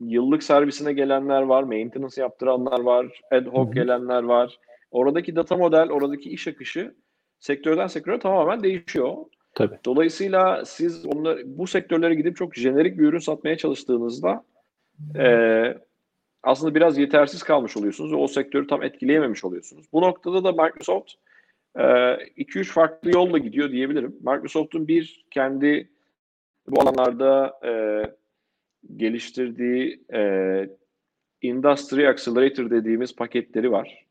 [0.00, 4.58] yıllık servisine gelenler var, maintenance yaptıranlar var, ad hoc gelenler var.
[4.90, 6.94] Oradaki data model, oradaki iş akışı
[7.40, 9.16] sektörden sektöre tamamen değişiyor.
[9.54, 9.78] Tabii.
[9.84, 14.44] Dolayısıyla siz onları, bu sektörlere gidip çok jenerik bir ürün satmaya çalıştığınızda
[15.16, 15.28] e,
[16.42, 19.86] aslında biraz yetersiz kalmış oluyorsunuz ve o sektörü tam etkileyememiş oluyorsunuz.
[19.92, 21.12] Bu noktada da Microsoft
[21.74, 24.16] 2-3 ee, farklı yolla gidiyor diyebilirim.
[24.20, 25.88] Microsoft'un bir kendi
[26.68, 28.02] bu alanlarda e,
[28.96, 30.22] geliştirdiği e,
[31.42, 34.07] Industry Accelerator dediğimiz paketleri var.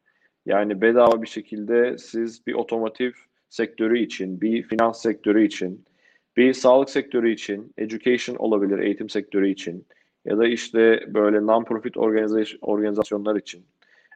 [0.47, 3.11] Yani bedava bir şekilde siz bir otomotiv
[3.49, 5.85] sektörü için, bir finans sektörü için,
[6.37, 9.85] bir sağlık sektörü için, education olabilir, eğitim sektörü için
[10.25, 11.97] ya da işte böyle non-profit
[12.61, 13.65] organizasyonlar için,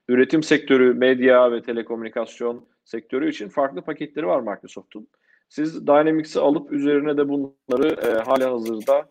[0.07, 5.07] üretim sektörü, medya ve telekomünikasyon sektörü için farklı paketleri var Microsoft'un.
[5.49, 9.09] Siz Dynamics'i alıp üzerine de bunları e, hala hazırda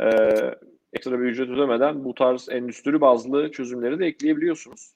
[0.00, 0.06] e,
[0.92, 4.92] ekstra bir ücret ödemeden bu tarz endüstri bazlı çözümleri de ekleyebiliyorsunuz.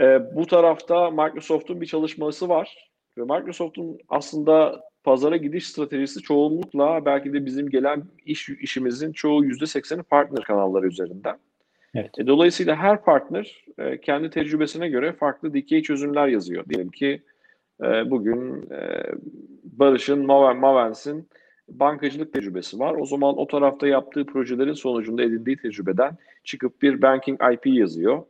[0.00, 7.32] E, bu tarafta Microsoft'un bir çalışması var ve Microsoft'un aslında pazara gidiş stratejisi çoğunlukla belki
[7.32, 11.36] de bizim gelen iş işimizin çoğu %80'i partner kanalları üzerinden.
[11.94, 12.18] Evet.
[12.18, 16.64] E, dolayısıyla her partner e, kendi tecrübesine göre farklı dikey çözümler yazıyor.
[16.68, 17.22] Diyelim ki
[17.82, 19.02] e, bugün e,
[19.64, 21.28] Barış'ın, Maven, Mavens'in
[21.68, 22.94] bankacılık tecrübesi var.
[22.94, 28.22] O zaman o tarafta yaptığı projelerin sonucunda edindiği tecrübeden çıkıp bir banking IP yazıyor.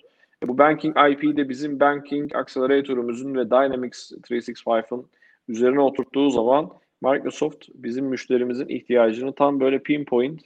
[0.45, 5.07] E, bu banking IP de bizim banking accelerator'umuzun ve Dynamics 365'ın
[5.49, 6.71] üzerine oturttuğu zaman
[7.03, 10.41] Microsoft bizim müşterimizin ihtiyacını tam böyle pinpoint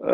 [0.00, 0.12] e,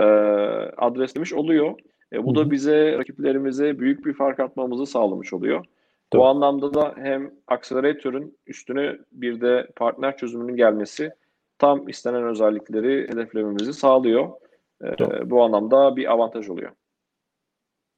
[0.76, 1.74] adreslemiş oluyor.
[2.12, 2.46] E, bu Hı-hı.
[2.46, 5.64] da bize rakiplerimize büyük bir fark atmamızı sağlamış oluyor.
[6.12, 6.20] Doğru.
[6.20, 11.10] Bu anlamda da hem akseleratörün üstüne bir de partner çözümünün gelmesi
[11.58, 14.30] tam istenen özellikleri hedeflememizi sağlıyor.
[14.84, 16.70] E, bu anlamda bir avantaj oluyor.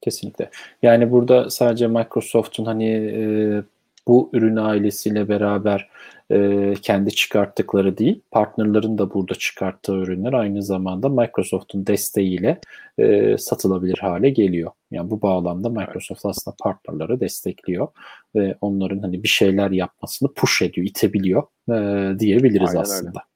[0.04, 0.50] Kesinlikle.
[0.82, 3.62] Yani burada sadece Microsoft'un hani e,
[4.08, 5.88] bu ürün ailesiyle beraber
[6.30, 12.60] e, kendi çıkarttıkları değil, partnerlerin de burada çıkarttığı ürünler aynı zamanda Microsoft'un desteğiyle
[12.98, 14.70] e, satılabilir hale geliyor.
[14.90, 17.88] Yani bu bağlamda Microsoft aslında partnerleri destekliyor
[18.34, 23.10] ve onların hani bir şeyler yapmasını push ediyor, itebiliyor e, diyebiliriz Aynen aslında.
[23.10, 23.33] Öyle.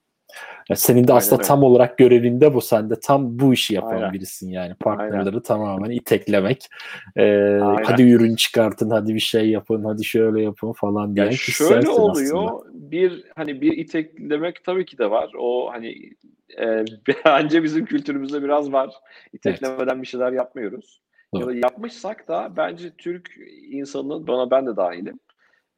[0.69, 1.49] Yani senin de Aynen aslında öyle.
[1.49, 2.61] tam olarak görevinde bu.
[2.61, 4.13] Sen de tam bu işi yapan Aynen.
[4.13, 4.75] birisin yani.
[4.75, 6.69] Partnerleri tamamen iteklemek.
[7.17, 7.85] Ee, Aynen.
[7.85, 11.27] hadi ürün çıkartın, hadi bir şey yapın, hadi şöyle yapın falan diye.
[11.27, 12.61] Ya şöyle oluyor.
[12.73, 15.33] Bir hani bir iteklemek tabii ki de var.
[15.39, 16.13] O hani
[16.61, 16.85] e,
[17.25, 18.91] bence bizim kültürümüzde biraz var.
[19.33, 21.01] İteklemeden bir şeyler yapmıyoruz.
[21.35, 21.41] Doğru.
[21.41, 23.31] Ya da yapmışsak da bence Türk
[23.71, 25.21] insanının bana ben de dahilim.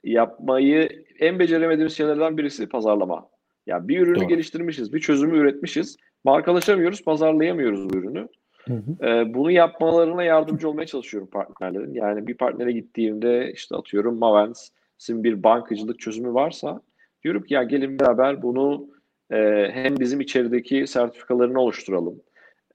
[0.05, 3.29] Yapmayı en beceremediğimiz şeylerden birisi pazarlama.
[3.71, 4.29] Ya bir ürünü Doğru.
[4.29, 5.97] geliştirmişiz, bir çözümü üretmişiz.
[6.25, 8.29] Markalaşamıyoruz, pazarlayamıyoruz bu ürünü.
[8.69, 9.07] Hı hı.
[9.07, 11.95] Ee, bunu yapmalarına yardımcı olmaya çalışıyorum partnerlerin.
[11.95, 16.81] Yani bir partnere gittiğimde işte atıyorum Mavens'in bir bankacılık çözümü varsa
[17.25, 18.89] diyorum ki ya gelin beraber bunu
[19.31, 22.21] e, hem bizim içerideki sertifikalarını oluşturalım.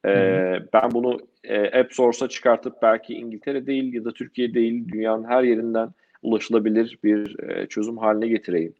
[0.05, 4.87] E, Hı ben bunu e, App Source'a çıkartıp belki İngiltere değil ya da Türkiye değil
[4.87, 5.89] dünyanın her yerinden
[6.21, 8.73] ulaşılabilir bir e, çözüm haline getireyim.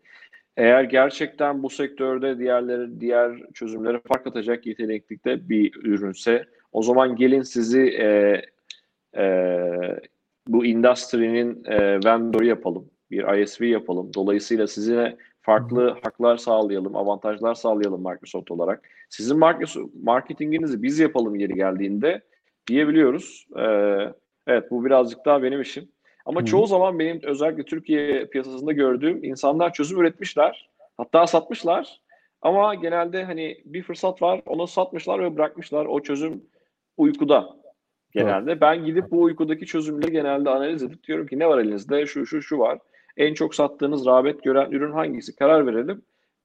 [0.58, 7.42] Eğer gerçekten bu sektörde diğerleri diğer çözümlere fark atacak yeteneklikte bir ürünse o zaman gelin
[7.42, 8.42] sizi e,
[9.18, 9.26] e,
[10.48, 12.90] bu endüstrinin e, vendor'u yapalım.
[13.12, 14.14] Bir ISV yapalım.
[14.14, 18.90] Dolayısıyla size farklı haklar sağlayalım, avantajlar sağlayalım Microsoft olarak.
[19.10, 22.22] Sizin Microsoft marketinginizi biz yapalım yeri geldiğinde
[22.68, 23.48] diyebiliyoruz.
[23.58, 23.64] E,
[24.48, 25.90] evet bu birazcık daha benim işim.
[26.26, 26.46] Ama Hı.
[26.46, 30.70] çoğu zaman benim özellikle Türkiye piyasasında gördüğüm insanlar çözüm üretmişler.
[30.98, 32.02] Hatta satmışlar.
[32.42, 35.86] Ama genelde hani bir fırsat var, onu satmışlar ve bırakmışlar.
[35.86, 36.44] O çözüm
[36.98, 37.50] uykuda
[38.12, 38.62] genelde.
[38.62, 42.06] Ben gidip bu uykudaki çözümleri genelde analiz edip diyorum ki ne var elinizde?
[42.06, 42.80] Şu şu şu var.
[43.18, 45.36] En çok sattığınız rağbet gören ürün hangisi?
[45.36, 46.02] Karar verelim.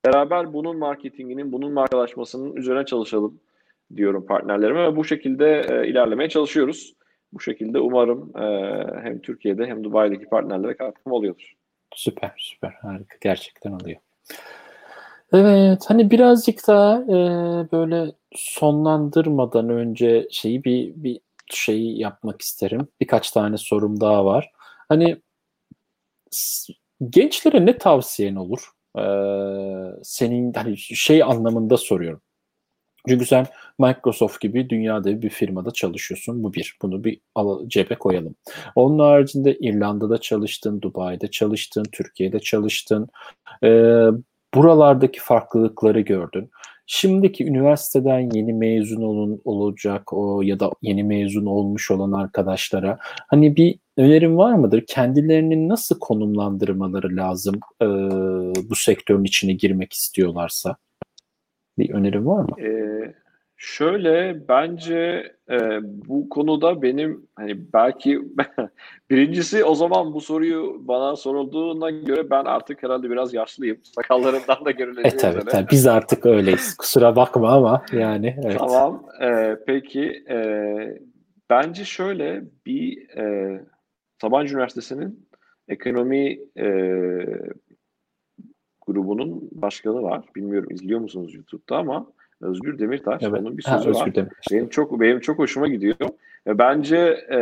[0.07, 3.41] Beraber bunun marketinginin, bunun markalaşmasının üzerine çalışalım
[3.97, 6.95] diyorum partnerlerime ve bu şekilde e, ilerlemeye çalışıyoruz.
[7.33, 8.43] Bu şekilde umarım e,
[9.03, 11.55] hem Türkiye'de hem Dubai'deki partnerlere katkım oluyordur.
[11.95, 12.71] Süper, süper.
[12.71, 13.17] Harika.
[13.21, 14.01] Gerçekten oluyor.
[15.33, 17.17] Evet, hani birazcık daha e,
[17.73, 21.21] böyle sonlandırmadan önce şeyi bir bir
[21.51, 22.89] şeyi yapmak isterim.
[23.01, 24.51] Birkaç tane sorum daha var.
[24.89, 25.21] Hani
[27.11, 28.71] gençlere ne tavsiyen olur?
[28.99, 29.03] Ee,
[30.03, 32.21] senin hani şey anlamında soruyorum.
[33.09, 33.47] Çünkü sen
[33.79, 36.43] Microsoft gibi dünyada bir firmada çalışıyorsun.
[36.43, 36.77] Bu bir.
[36.83, 37.21] Bunu bir
[37.69, 38.35] cebe koyalım.
[38.75, 43.09] Onun haricinde İrlanda'da çalıştın, Dubai'de çalıştın, Türkiye'de çalıştın.
[43.65, 44.07] Ee,
[44.55, 46.51] buralardaki farklılıkları gördün.
[46.87, 52.99] Şimdiki üniversiteden yeni mezun olun olacak o ya da yeni mezun olmuş olan arkadaşlara
[53.29, 54.85] hani bir önerin var mıdır?
[54.89, 57.87] Kendilerini nasıl konumlandırmaları lazım e,
[58.71, 60.77] bu sektörün içine girmek istiyorlarsa?
[61.81, 62.61] Bir önerin var mı?
[62.67, 63.15] Ee,
[63.57, 68.21] şöyle bence e, bu konuda benim hani belki
[69.11, 73.79] birincisi o zaman bu soruyu bana sorulduğuna göre ben artık herhalde biraz yaşlıyım.
[73.83, 75.51] Sakallarımdan da görüleceği E tabii, üzere.
[75.51, 76.75] tabii biz artık öyleyiz.
[76.79, 78.59] Kusura bakma ama yani evet.
[78.59, 79.07] Tamam.
[79.23, 80.39] Ee, peki e,
[81.51, 83.61] bence şöyle bir e,
[84.21, 85.29] Sabancı Üniversitesi'nin
[85.69, 86.67] ekonomi e,
[88.93, 90.25] grubunun başkanı var.
[90.37, 92.07] Bilmiyorum izliyor musunuz YouTube'da ama
[92.41, 93.41] Özgür Demirtaş Evet.
[93.41, 94.15] onun bir Ha, sözü var.
[94.15, 94.29] dilerim.
[94.53, 95.97] Benim çok benim çok hoşuma gidiyor.
[96.47, 96.97] Ve bence
[97.33, 97.39] e,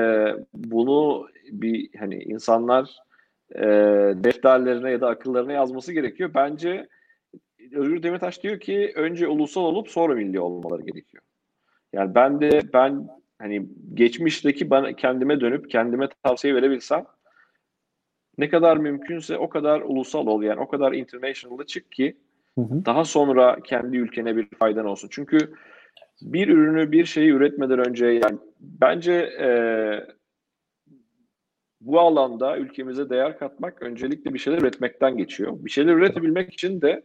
[0.54, 2.96] bunu bir hani insanlar
[3.54, 3.64] e,
[4.24, 6.30] defterlerine ya da akıllarına yazması gerekiyor.
[6.34, 6.88] Bence
[7.72, 11.22] Özgür Demirtaş diyor ki önce ulusal olup sonra milli olmaları gerekiyor.
[11.92, 17.04] Yani ben de ben hani geçmişteki ben kendime dönüp kendime tavsiye verebilsem
[18.38, 22.16] ne kadar mümkünse o kadar ulusal ol yani o kadar international'da çık ki
[22.54, 22.84] Hı hı.
[22.84, 25.08] daha sonra kendi ülkene bir faydan olsun.
[25.12, 25.52] Çünkü
[26.22, 29.48] bir ürünü bir şeyi üretmeden önce yani bence e,
[31.80, 35.52] bu alanda ülkemize değer katmak öncelikle bir şeyler üretmekten geçiyor.
[35.58, 37.02] Bir şeyler üretebilmek için de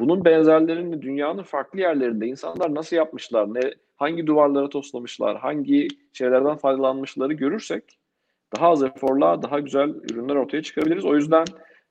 [0.00, 3.60] bunun benzerlerini dünyanın farklı yerlerinde insanlar nasıl yapmışlar, ne
[3.96, 7.98] hangi duvarlara toslamışlar, hangi şeylerden faydalanmışları görürsek
[8.56, 11.04] daha az eforla daha güzel ürünler ortaya çıkarabiliriz.
[11.04, 11.44] O yüzden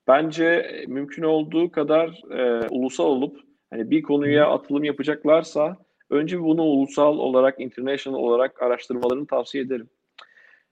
[0.07, 3.39] bence mümkün olduğu kadar e, ulusal olup
[3.69, 5.77] hani bir konuya atılım yapacaklarsa
[6.09, 9.89] önce bunu ulusal olarak, international olarak araştırmalarını tavsiye ederim.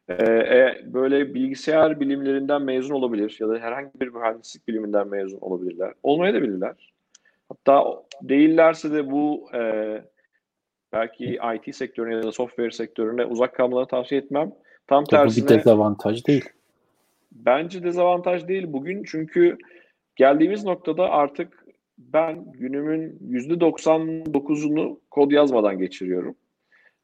[0.10, 5.94] Ee, böyle bilgisayar bilimlerinden mezun olabilir ya da herhangi bir mühendislik biliminden mezun olabilirler.
[6.04, 6.94] Olmayabilirler.
[7.50, 9.62] Hatta değillerse de bu e,
[10.94, 14.52] belki IT sektörüne ya da software sektörüne uzak kalmalarını tavsiye etmem.
[14.90, 16.50] Tam Tabii tersine bu bir dezavantaj değil.
[17.32, 19.58] bence dezavantaj değil bugün çünkü
[20.16, 21.66] geldiğimiz noktada artık
[21.98, 26.36] ben günümün %99'unu kod yazmadan geçiriyorum.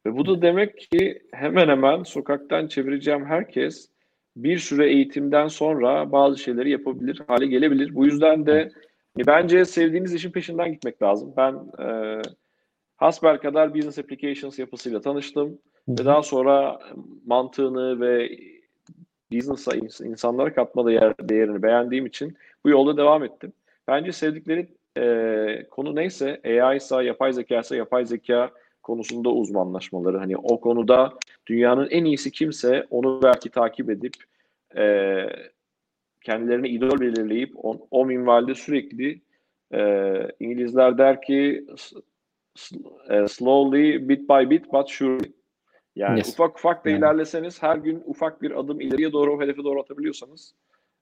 [0.06, 3.88] Ve bu da demek ki hemen hemen sokaktan çevireceğim herkes
[4.36, 7.94] bir süre eğitimden sonra bazı şeyleri yapabilir hale gelebilir.
[7.94, 8.72] Bu yüzden de
[9.26, 11.34] bence sevdiğiniz işin peşinden gitmek lazım.
[11.36, 11.54] Ben
[11.88, 12.22] e,
[12.96, 15.58] hasbel kadar business applications yapısıyla tanıştım
[15.88, 16.80] ve daha sonra
[17.26, 18.38] mantığını ve
[19.32, 23.52] business'a insanlara katma değer, değerini beğendiğim için bu yolda devam ettim.
[23.88, 24.68] Bence sevdikleri
[24.98, 28.50] e, konu neyse AI ise yapay zeka ise yapay zeka
[28.82, 30.18] konusunda uzmanlaşmaları.
[30.18, 31.12] Hani o konuda
[31.46, 34.14] dünyanın en iyisi kimse onu belki takip edip
[34.76, 35.16] e,
[36.20, 39.20] kendilerine idol belirleyip on, o minvalde sürekli
[39.74, 41.66] e, İngilizler der ki
[43.10, 45.35] e, slowly bit by bit but surely
[45.96, 46.32] yani yes.
[46.32, 46.98] ufak ufak da yani.
[46.98, 50.54] ilerleseniz her gün ufak bir adım ileriye doğru o hedefe doğru atabiliyorsanız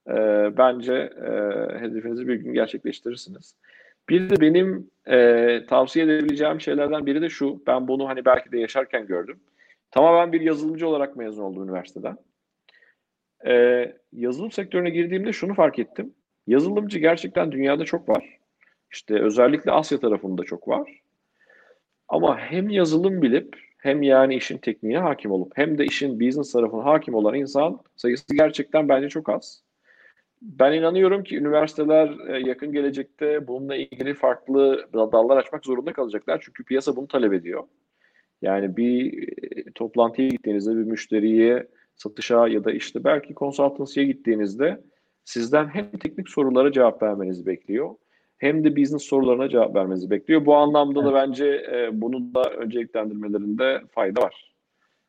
[0.09, 0.14] e,
[0.57, 1.30] bence e,
[1.78, 3.55] hedefinizi bir gün gerçekleştirirsiniz.
[4.09, 7.62] Bir de benim e, tavsiye edebileceğim şeylerden biri de şu.
[7.66, 9.40] Ben bunu hani belki de yaşarken gördüm.
[9.90, 12.16] Tamamen bir yazılımcı olarak mezun oldum üniversiteden.
[13.47, 16.14] E, yazılım sektörüne girdiğimde şunu fark ettim.
[16.47, 18.38] Yazılımcı gerçekten dünyada çok var.
[18.92, 21.01] İşte özellikle Asya tarafında çok var.
[22.09, 26.85] Ama hem yazılım bilip hem yani işin tekniğine hakim olup hem de işin business tarafına
[26.85, 29.62] hakim olan insan sayısı gerçekten bence çok az.
[30.43, 36.41] Ben inanıyorum ki üniversiteler e, yakın gelecekte bununla ilgili farklı dallar açmak zorunda kalacaklar.
[36.45, 37.64] Çünkü piyasa bunu talep ediyor.
[38.43, 41.66] Yani bir e, toplantıya gittiğinizde bir müşteriye
[41.97, 44.80] satışa ya da işte belki konsultansiye gittiğinizde
[45.24, 47.95] sizden hem teknik sorulara cevap vermenizi bekliyor
[48.45, 50.47] hem de business sorularına cevap vermenizi bekliyor.
[50.47, 51.11] Bu anlamda evet.
[51.11, 54.55] da bence e, bunu da önceliklendirmelerinde fayda var.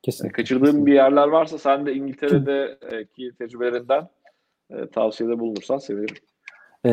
[0.02, 0.36] Kesinlikle.
[0.36, 0.86] kaçırdığın kesinlikle.
[0.86, 4.08] bir yerler varsa sen de İngiltere'deki tecrübelerinden
[4.70, 6.16] e, tavsiyede bulunursan sevinirim.
[6.86, 6.90] Ee,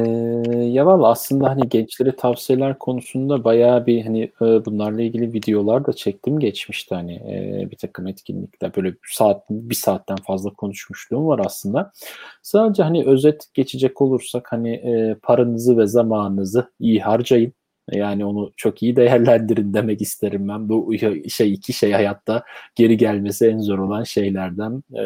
[0.58, 5.92] ya valla aslında hani gençlere tavsiyeler konusunda bayağı bir hani e, bunlarla ilgili videolar da
[5.92, 11.40] çektim geçmişte hani e, bir takım etkinlikler böyle bir saat bir saatten fazla konuşmuşluğum var
[11.46, 11.92] aslında.
[12.42, 17.52] Sadece hani özet geçecek olursak hani e, paranızı ve zamanınızı iyi harcayın.
[17.90, 20.68] Yani onu çok iyi değerlendirin demek isterim ben.
[20.68, 20.94] Bu
[21.28, 25.04] şey iki şey hayatta geri gelmesi en zor olan şeylerden e,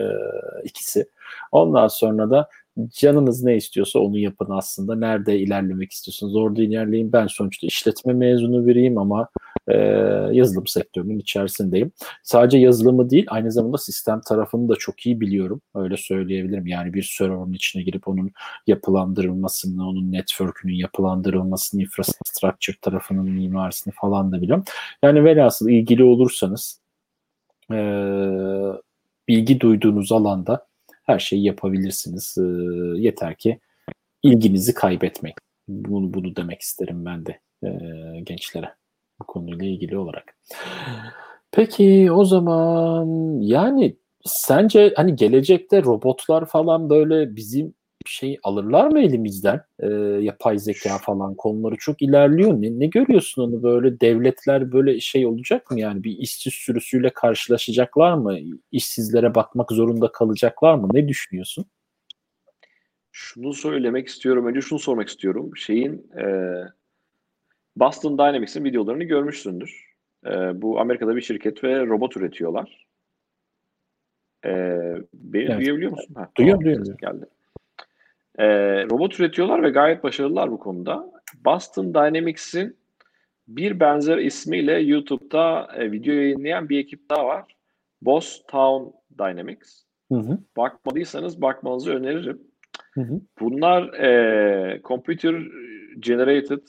[0.64, 1.08] ikisi.
[1.52, 2.48] Ondan sonra da
[2.88, 4.94] canınız ne istiyorsa onu yapın aslında.
[4.94, 7.12] Nerede ilerlemek istiyorsunuz orada ilerleyin.
[7.12, 9.28] Ben sonuçta işletme mezunu biriyim ama
[9.68, 9.76] e,
[10.32, 11.92] yazılım sektörünün içerisindeyim.
[12.22, 15.60] Sadece yazılımı değil aynı zamanda sistem tarafını da çok iyi biliyorum.
[15.74, 16.66] Öyle söyleyebilirim.
[16.66, 18.30] Yani bir server'ın içine girip onun
[18.66, 24.64] yapılandırılmasını, onun network'ünün yapılandırılmasını, infrastructure tarafının mimarisini falan da biliyorum.
[25.02, 26.80] Yani velhasıl ilgili olursanız
[27.72, 27.76] e,
[29.28, 30.66] bilgi duyduğunuz alanda
[31.06, 32.38] her şeyi yapabilirsiniz.
[32.38, 32.42] E,
[33.00, 33.60] yeter ki
[34.22, 35.36] ilginizi kaybetmeyin.
[35.68, 37.70] Bunu, bunu demek isterim ben de e,
[38.20, 38.74] gençlere
[39.20, 40.36] bu konuyla ilgili olarak.
[41.52, 47.74] Peki o zaman yani sence hani gelecekte robotlar falan böyle bizim
[48.08, 49.60] şey alırlar mı elimizden?
[49.80, 49.86] E,
[50.20, 52.52] yapay zeka falan konuları çok ilerliyor.
[52.52, 58.14] Ne, ne görüyorsun onu böyle devletler böyle şey olacak mı yani bir işsiz sürüsüyle karşılaşacaklar
[58.14, 58.38] mı?
[58.72, 60.88] İşsizlere bakmak zorunda kalacaklar mı?
[60.92, 61.66] Ne düşünüyorsun?
[63.12, 64.46] Şunu söylemek istiyorum.
[64.46, 65.56] Önce şunu sormak istiyorum.
[65.56, 66.24] Şeyin e,
[67.76, 69.86] Boston Dynamics'in videolarını görmüşsündür.
[70.26, 72.86] E, bu Amerika'da bir şirket ve robot üretiyorlar.
[74.44, 74.50] E,
[75.14, 75.60] beni evet.
[75.60, 76.14] duyabiliyor musun?
[76.14, 76.96] Ha, duyuyorum, tamam, duyuyorum.
[77.00, 77.26] Geldi.
[78.38, 78.46] E,
[78.84, 81.12] robot üretiyorlar ve gayet başarılılar bu konuda.
[81.44, 82.76] Boston Dynamics'in
[83.48, 87.56] bir benzer ismiyle YouTube'da e, video yayınlayan bir ekip daha var.
[88.02, 89.82] Boss Town Dynamics.
[90.12, 90.38] Hı hı.
[90.56, 92.40] Bakmadıysanız bakmanızı öneririm.
[92.92, 93.20] Hı hı.
[93.40, 95.34] Bunlar e, computer
[95.98, 96.62] generated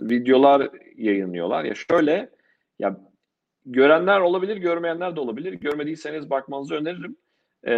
[0.00, 1.64] videolar yayınlıyorlar.
[1.64, 2.30] Ya şöyle
[2.78, 2.96] ya
[3.66, 5.52] görenler olabilir, görmeyenler de olabilir.
[5.52, 7.16] Görmediyseniz bakmanızı öneririm.
[7.64, 7.74] E,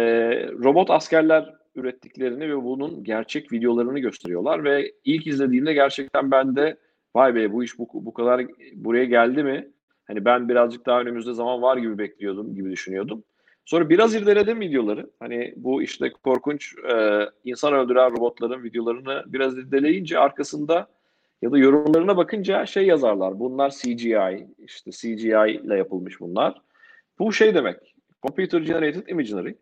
[0.47, 6.77] robot askerler ürettiklerini ve bunun gerçek videolarını gösteriyorlar ve ilk izlediğimde gerçekten ben de
[7.15, 9.67] vay be bu iş bu, bu kadar buraya geldi mi?
[10.07, 13.23] Hani ben birazcık daha önümüzde zaman var gibi bekliyordum gibi düşünüyordum.
[13.65, 15.09] Sonra biraz irdeledim videoları.
[15.19, 20.87] Hani bu işte korkunç e, insan öldüren robotların videolarını biraz irdeleyince arkasında
[21.41, 23.39] ya da yorumlarına bakınca şey yazarlar.
[23.39, 26.61] Bunlar CGI, işte CGI ile yapılmış bunlar.
[27.19, 27.95] Bu şey demek.
[28.21, 29.53] Computer Generated Imagery.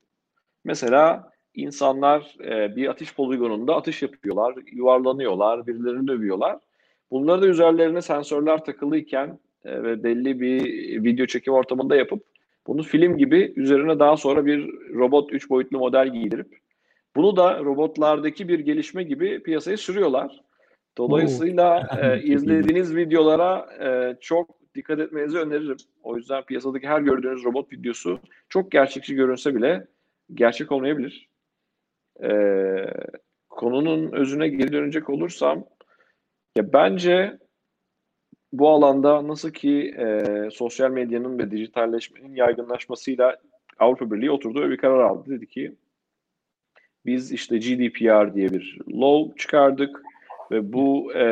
[0.63, 6.59] Mesela insanlar e, bir atış poligonunda atış yapıyorlar, yuvarlanıyorlar, birilerini dövüyorlar.
[7.11, 10.63] Bunları da üzerlerine sensörler takılıyken e, ve belli bir
[11.03, 12.23] video çekim ortamında yapıp
[12.67, 16.57] bunu film gibi üzerine daha sonra bir robot üç boyutlu model giydirip
[17.15, 20.41] bunu da robotlardaki bir gelişme gibi piyasaya sürüyorlar.
[20.97, 25.77] Dolayısıyla e, izlediğiniz videolara e, çok dikkat etmenizi öneririm.
[26.03, 29.87] O yüzden piyasadaki her gördüğünüz robot videosu çok gerçekçi görünse bile
[30.33, 31.32] gerçek olmayabilir.
[32.23, 32.33] E,
[33.49, 35.65] konunun özüne geri dönecek olursam
[36.57, 37.37] Ya bence
[38.53, 43.37] bu alanda nasıl ki e, sosyal medyanın ve dijitalleşmenin yaygınlaşmasıyla
[43.79, 45.29] Avrupa Birliği oturdu ve bir karar aldı.
[45.29, 45.75] Dedi ki
[47.05, 50.01] biz işte GDPR diye bir law çıkardık
[50.51, 51.25] ve bu e,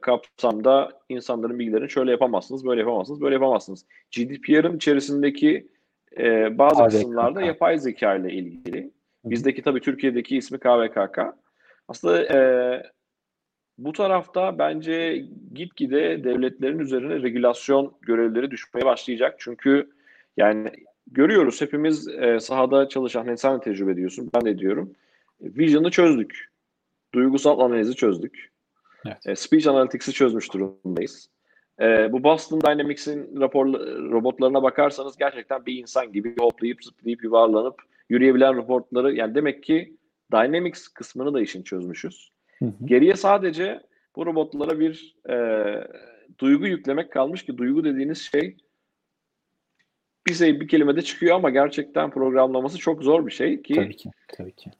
[0.00, 3.86] kapsamda insanların bilgilerini şöyle yapamazsınız, böyle yapamazsınız, böyle yapamazsınız.
[4.16, 5.68] GDPR'ın içerisindeki
[6.18, 8.90] e, bazı kısımlarda yapay zeka ile ilgili.
[9.24, 11.18] Bizdeki tabii Türkiye'deki ismi KVKK.
[11.88, 12.38] Aslında e,
[13.78, 19.34] bu tarafta bence gitgide devletlerin üzerine regülasyon görevleri düşmeye başlayacak.
[19.38, 19.90] Çünkü
[20.36, 20.70] yani
[21.06, 24.94] görüyoruz hepimiz e, sahada çalışan, hani sen de tecrübe ediyorsun, ben de diyorum.
[25.40, 26.50] Vision'ı çözdük.
[27.14, 28.50] Duygusal analizi çözdük.
[29.06, 29.26] Evet.
[29.26, 31.28] E, speech Analytics'i çözmüş durumdayız.
[31.80, 33.66] E, bu Boston Dynamics'in rapor,
[34.12, 39.96] robotlarına bakarsanız gerçekten bir insan gibi hoplayıp zıplayıp yuvarlanıp yürüyebilen robotları yani demek ki
[40.32, 42.32] Dynamics kısmını da işin çözmüşüz.
[42.58, 42.72] Hı hı.
[42.84, 43.80] Geriye sadece
[44.16, 45.36] bu robotlara bir e,
[46.38, 48.56] duygu yüklemek kalmış ki duygu dediğiniz şey
[50.26, 53.74] bir şey bir kelimede çıkıyor ama gerçekten programlaması çok zor bir şey ki.
[53.74, 54.10] Tabii ki.
[54.28, 54.70] Tabii ki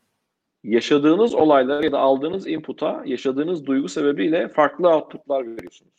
[0.64, 5.92] yaşadığınız olaylara ya da aldığınız input'a yaşadığınız duygu sebebiyle farklı output'lar veriyorsunuz.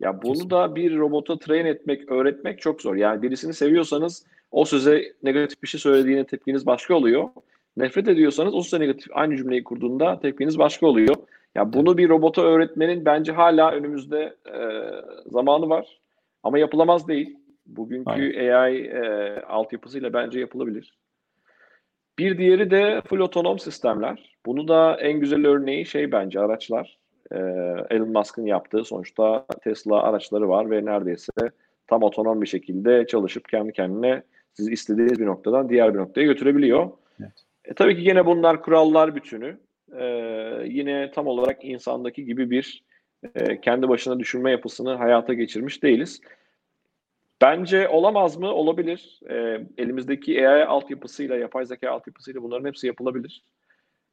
[0.00, 0.56] Ya bunu Kesinlikle.
[0.56, 2.96] da bir robota train etmek, öğretmek çok zor.
[2.96, 7.28] Yani birisini seviyorsanız o söze negatif bir şey söylediğine tepkiniz başka oluyor.
[7.76, 11.16] Nefret ediyorsanız o söze negatif aynı cümleyi kurduğunda tepkiniz başka oluyor.
[11.54, 14.60] Ya bunu bir robota öğretmenin bence hala önümüzde e,
[15.26, 16.00] zamanı var.
[16.42, 17.38] Ama yapılamaz değil.
[17.66, 18.50] Bugünkü Aynen.
[18.50, 20.94] AI e, altyapısıyla bence yapılabilir.
[22.18, 24.36] Bir diğeri de full otonom sistemler.
[24.46, 26.98] Bunu da en güzel örneği şey bence araçlar.
[27.32, 27.36] Ee,
[27.90, 31.32] Elon Musk'ın yaptığı sonuçta Tesla araçları var ve neredeyse
[31.86, 34.22] tam otonom bir şekilde çalışıp kendi kendine
[34.56, 36.90] siz istediğiniz bir noktadan diğer bir noktaya götürebiliyor.
[37.20, 37.32] Evet.
[37.64, 39.58] E, tabii ki yine bunlar kurallar bütünü.
[39.98, 40.04] E,
[40.64, 42.84] yine tam olarak insandaki gibi bir
[43.34, 46.20] e, kendi başına düşünme yapısını hayata geçirmiş değiliz.
[47.40, 48.48] Bence olamaz mı?
[48.48, 49.20] Olabilir.
[49.30, 53.42] E, elimizdeki AI altyapısıyla, yapay zeka altyapısıyla bunların hepsi yapılabilir.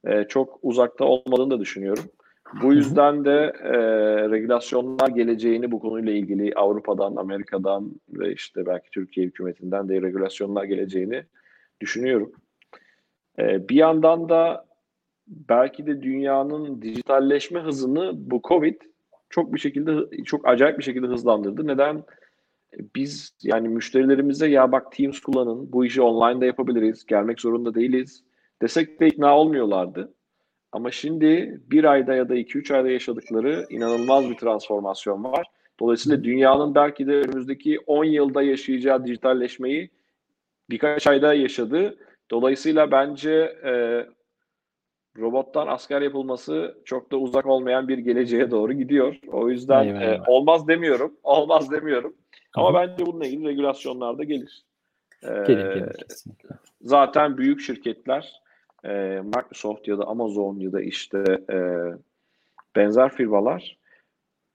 [0.05, 2.03] E, çok uzakta olmadığını da düşünüyorum.
[2.61, 3.73] Bu yüzden de e,
[4.29, 11.23] regülasyonlar geleceğini bu konuyla ilgili Avrupa'dan, Amerika'dan ve işte belki Türkiye hükümetinden de regülasyonlar geleceğini
[11.81, 12.31] düşünüyorum.
[13.39, 14.65] E, bir yandan da
[15.27, 18.81] belki de dünyanın dijitalleşme hızını bu Covid
[19.29, 21.67] çok bir şekilde, çok acayip bir şekilde hızlandırdı.
[21.67, 22.03] Neden?
[22.95, 28.23] biz yani müşterilerimize ya bak Teams kullanın, bu işi online da yapabiliriz, gelmek zorunda değiliz
[28.61, 30.13] desek de ikna olmuyorlardı.
[30.73, 35.47] Ama şimdi bir ayda ya da iki üç ayda yaşadıkları inanılmaz bir transformasyon var.
[35.79, 39.89] Dolayısıyla dünyanın belki de önümüzdeki 10 yılda yaşayacağı dijitalleşmeyi
[40.69, 41.97] birkaç ayda yaşadı.
[42.31, 43.31] Dolayısıyla bence
[43.63, 44.05] e,
[45.17, 49.15] robottan asker yapılması çok da uzak olmayan bir geleceğe doğru gidiyor.
[49.27, 50.27] O yüzden eyvallah.
[50.27, 51.13] E, olmaz demiyorum.
[51.23, 52.15] Olmaz demiyorum.
[52.55, 52.87] Ama Hı-hı.
[52.87, 54.63] bence bununla ilgili regülasyonlar da gelir.
[55.23, 56.49] Ee, gelir, gelir kesinlikle.
[56.81, 58.42] Zaten büyük şirketler
[58.85, 61.57] e, Microsoft ya da Amazon ya da işte e,
[62.75, 63.77] benzer firmalar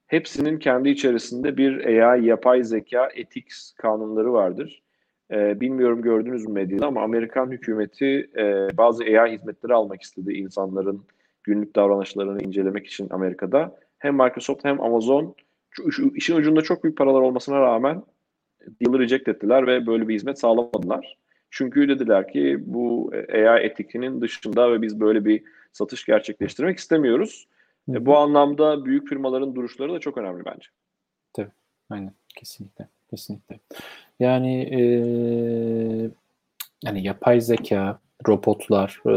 [0.07, 4.83] hepsinin kendi içerisinde bir AI yapay zeka ethics kanunları vardır.
[5.31, 11.05] E, bilmiyorum gördünüz mü medyada ama Amerikan hükümeti e, bazı AI hizmetleri almak istedi insanların
[11.43, 13.79] günlük davranışlarını incelemek için Amerika'da.
[13.99, 15.35] Hem Microsoft hem Amazon
[16.15, 18.03] işin ucunda çok büyük paralar olmasına rağmen
[18.81, 21.18] deal'ı reject ettiler ve böyle bir hizmet sağlamadılar.
[21.51, 27.47] Çünkü dediler ki bu AI etikinin dışında ve biz böyle bir satış gerçekleştirmek istemiyoruz.
[27.89, 30.67] E, bu anlamda büyük firmaların duruşları da çok önemli bence.
[31.33, 31.51] Tabii,
[31.89, 32.13] aynen.
[32.35, 33.59] Kesinlikle, kesinlikle.
[34.19, 34.81] Yani e,
[36.83, 39.11] yani yapay zeka, robotlar e,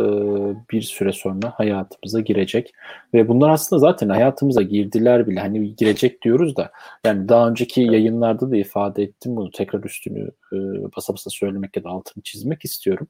[0.71, 2.73] bir süre sonra hayatımıza girecek.
[3.15, 5.41] Ve bunlar aslında zaten hayatımıza girdiler bile.
[5.41, 6.71] Hani girecek diyoruz da
[7.07, 9.51] yani daha önceki yayınlarda da ifade ettim bunu.
[9.51, 10.57] Tekrar üstünü e,
[10.97, 13.09] basa basa söylemek ya da altını çizmek istiyorum.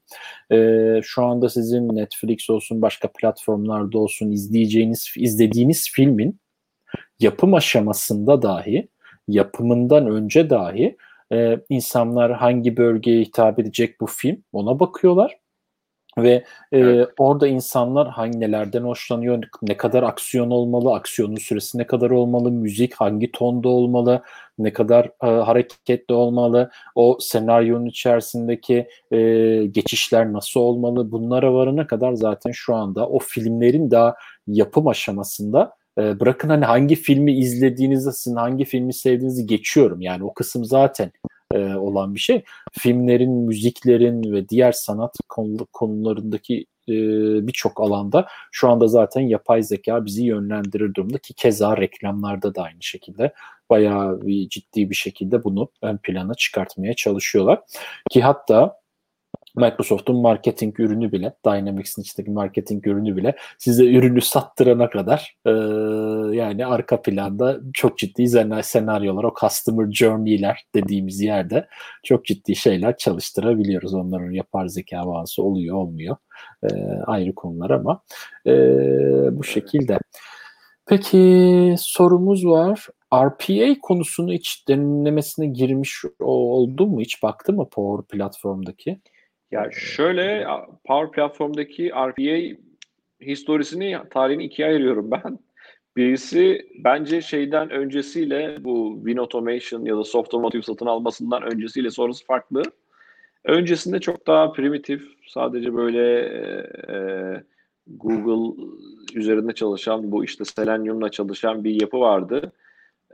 [0.52, 6.40] E, şu anda sizin Netflix olsun başka platformlarda olsun izleyeceğiniz izlediğiniz filmin
[7.20, 8.88] yapım aşamasında dahi
[9.28, 10.96] yapımından önce dahi
[11.32, 15.41] e, insanlar hangi bölgeye hitap edecek bu film ona bakıyorlar
[16.18, 16.30] ve
[16.72, 17.08] e, evet.
[17.18, 22.94] orada insanlar hangi nelerden hoşlanıyor, ne kadar aksiyon olmalı, aksiyonun süresi ne kadar olmalı, müzik
[22.94, 24.22] hangi tonda olmalı,
[24.58, 29.18] ne kadar e, hareketli olmalı, o senaryonun içerisindeki e,
[29.66, 34.14] geçişler nasıl olmalı, bunlara varana kadar zaten şu anda o filmlerin daha
[34.46, 40.00] yapım aşamasında e, bırakın hani hangi filmi izlediğinizde sizin hangi filmi sevdiğinizi geçiyorum.
[40.00, 41.12] Yani o kısım zaten
[41.52, 42.42] e, olan bir şey.
[42.72, 45.16] Filmlerin, müziklerin ve diğer sanat
[45.72, 46.94] konularındaki e,
[47.46, 52.82] birçok alanda şu anda zaten yapay zeka bizi yönlendirir durumda ki keza reklamlarda da aynı
[52.82, 53.32] şekilde
[53.70, 57.60] bayağı bir ciddi bir şekilde bunu ön plana çıkartmaya çalışıyorlar.
[58.10, 58.81] Ki hatta
[59.56, 65.50] Microsoft'un marketing ürünü bile, Dynamics'in içindeki marketing ürünü bile size ürünü sattırana kadar e,
[66.36, 68.28] yani arka planda çok ciddi
[68.62, 71.66] senaryolar, o customer journey'ler dediğimiz yerde
[72.02, 73.94] çok ciddi şeyler çalıştırabiliyoruz.
[73.94, 76.16] Onların yapar zeka bağlantısı oluyor, olmuyor.
[76.62, 76.68] E,
[77.06, 78.02] ayrı konular ama
[78.46, 78.52] e,
[79.32, 79.98] bu şekilde.
[80.86, 82.86] Peki sorumuz var.
[83.14, 87.00] RPA konusunu hiç denetlemesine girmiş oldu mu?
[87.00, 89.00] Hiç baktı mı Power platformdaki?
[89.52, 90.46] Ya şöyle
[90.84, 92.58] Power Platform'daki RPA
[93.20, 95.38] historisini, tarihini ikiye ayırıyorum ben.
[95.96, 102.26] Birisi bence şeyden öncesiyle bu Win Automation ya da Soft Automotive satın almasından öncesiyle sonrası
[102.26, 102.62] farklı.
[103.44, 106.20] Öncesinde çok daha primitif, sadece böyle
[106.88, 106.96] e,
[107.86, 108.64] Google
[109.14, 112.52] üzerinde çalışan, bu işte Selenium'la çalışan bir yapı vardı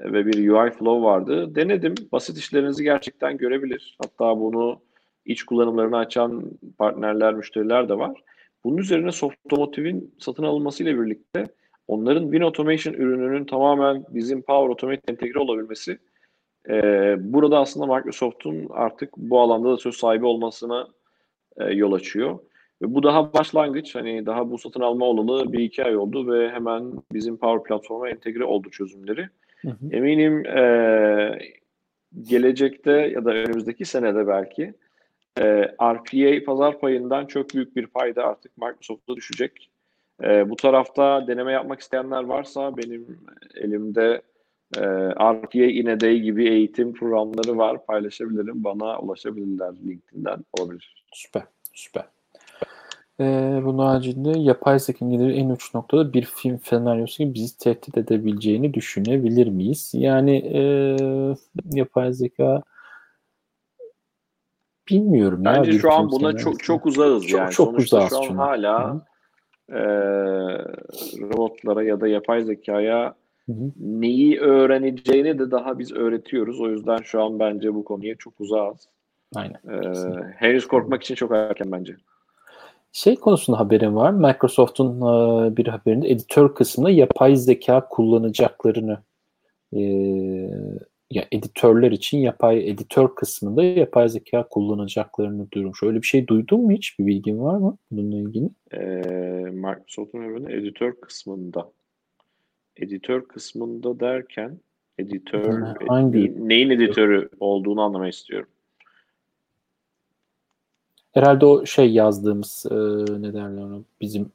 [0.00, 1.54] ve bir UI flow vardı.
[1.54, 1.94] Denedim.
[2.12, 3.96] Basit işlerinizi gerçekten görebilir.
[4.02, 4.80] Hatta bunu
[5.28, 8.22] iç kullanımlarını açan partnerler, müşteriler de var.
[8.64, 11.46] Bunun üzerine Softomotive'in satın alınmasıyla birlikte
[11.88, 15.98] onların Win Automation ürününün tamamen bizim Power Automate entegre olabilmesi
[16.68, 16.74] e,
[17.18, 20.88] burada aslında Microsoft'un artık bu alanda da söz sahibi olmasına
[21.56, 22.38] e, yol açıyor.
[22.82, 23.94] Ve bu daha başlangıç.
[23.94, 28.08] Hani daha bu satın alma olalı bir iki ay oldu ve hemen bizim Power platforma
[28.08, 29.28] entegre oldu çözümleri.
[29.62, 29.88] Hı hı.
[29.90, 31.38] Eminim e,
[32.22, 34.74] gelecekte ya da önümüzdeki senede belki
[35.38, 39.70] e, RPA pazar payından çok büyük bir payda artık Microsoft'a düşecek.
[40.22, 43.18] E, bu tarafta deneme yapmak isteyenler varsa benim
[43.54, 44.22] elimde
[44.76, 47.86] e, RPA INEDEY gibi eğitim programları var.
[47.86, 48.64] Paylaşabilirim.
[48.64, 51.04] Bana ulaşabilirler LinkedIn'den olabilir.
[51.12, 51.42] Süper,
[51.74, 52.04] süper.
[53.20, 58.74] Ee, bunun haricinde yapay zekanın en uç noktada bir film senaryosu gibi bizi tehdit edebileceğini
[58.74, 59.90] düşünebilir miyiz?
[59.94, 60.60] Yani e,
[61.72, 62.62] yapay zeka
[64.90, 67.52] Bilmiyorum Bence ya, şu an buna çok çok uzağız çok, yani.
[67.52, 69.06] Çok Sonuçta uzağız şu an hala
[69.68, 69.80] e,
[71.20, 73.14] robotlara ya da yapay zekaya
[73.46, 73.70] Hı-hı.
[73.80, 76.60] neyi öğreneceğini de daha biz öğretiyoruz.
[76.60, 78.88] O yüzden şu an bence bu konuya çok uzağız.
[79.34, 79.60] Aynen.
[79.68, 79.92] Ee,
[80.36, 81.96] henüz korkmak için çok erken bence.
[82.92, 84.10] Şey konusunda haberin var.
[84.10, 88.98] Microsoft'un e, bir haberinde editör kısmında yapay zeka kullanacaklarını
[89.72, 89.80] e,
[91.10, 95.74] ya editörler için yapay editör kısmında yapay zeka kullanacaklarını duyurum.
[95.74, 96.98] Şöyle bir şey duydun mu hiç?
[96.98, 98.50] Bir bilgin var mı bununla ilgili?
[98.72, 98.78] Ee,
[99.50, 101.72] Microsoft'un ürünü editör kısmında.
[102.76, 104.58] Editör kısmında derken
[104.98, 108.48] editör yani hangi neyin editörü olduğunu anlamak istiyorum.
[111.12, 112.74] Herhalde o şey yazdığımız e,
[113.22, 114.32] ne derler ona bizim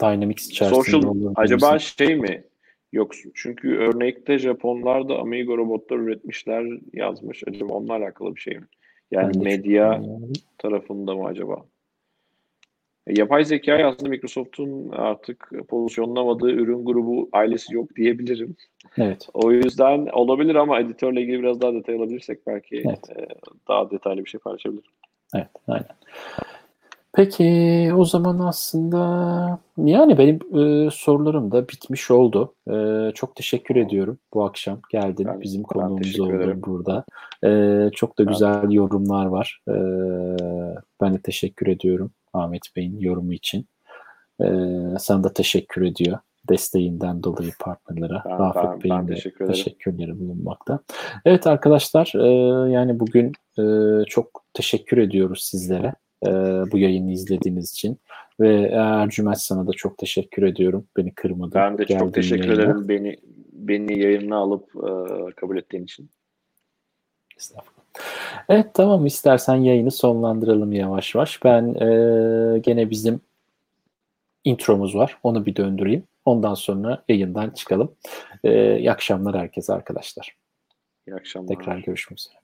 [0.00, 2.44] Dynamics içerisinde Social, acaba şey mi
[2.92, 7.42] Yok çünkü örnekte Japonlar da Amigo robotlar üretmişler yazmış.
[7.48, 8.66] Acaba onunla alakalı bir şey mi?
[9.10, 10.02] Yani ben medya
[10.58, 11.64] tarafında mı acaba?
[13.06, 18.56] E, yapay zekayı aslında Microsoft'un artık pozisyonlamadığı ürün grubu ailesi yok diyebilirim.
[18.98, 19.28] Evet.
[19.34, 23.10] O yüzden olabilir ama editörle ilgili biraz daha detay alabilirsek belki evet.
[23.10, 23.26] e,
[23.68, 24.90] daha detaylı bir şey paylaşabilirim.
[25.34, 25.86] Evet, aynen.
[27.14, 28.98] Peki o zaman aslında
[29.76, 32.54] yani benim e, sorularım da bitmiş oldu.
[32.70, 37.04] E, çok teşekkür ediyorum bu akşam geldin ben, bizim konuğumuz oldun burada.
[37.44, 39.60] E, çok da güzel yorumlar var.
[39.68, 39.74] E,
[41.00, 43.66] ben de teşekkür ediyorum Ahmet Bey'in yorumu için.
[44.40, 44.46] E,
[44.98, 46.18] sana da teşekkür ediyor
[46.48, 48.22] desteğinden dolayı partnerlere.
[48.24, 50.78] Ben, Rafet Bey'in de teşekkür teşekkürleri bulunmakta.
[51.24, 52.28] Evet arkadaşlar e,
[52.72, 53.64] yani bugün e,
[54.04, 55.94] çok teşekkür ediyoruz sizlere
[56.26, 56.30] e,
[56.72, 57.98] bu yayını izlediğiniz için.
[58.40, 60.86] Ve Ercüment sana da çok teşekkür ediyorum.
[60.96, 61.54] Beni kırmadın.
[61.54, 62.62] Ben de çok teşekkür yayına.
[62.62, 63.16] ederim beni
[63.52, 66.10] beni yayına alıp e, kabul ettiğin için.
[67.36, 67.82] Estağfurullah.
[68.48, 71.44] Evet tamam istersen yayını sonlandıralım yavaş yavaş.
[71.44, 73.20] Ben e, gene bizim
[74.44, 75.18] intromuz var.
[75.22, 76.04] Onu bir döndüreyim.
[76.24, 77.94] Ondan sonra yayından çıkalım.
[78.44, 80.36] E, iyi akşamlar herkese arkadaşlar.
[81.08, 81.48] İyi akşamlar.
[81.48, 82.41] Tekrar görüşmek üzere.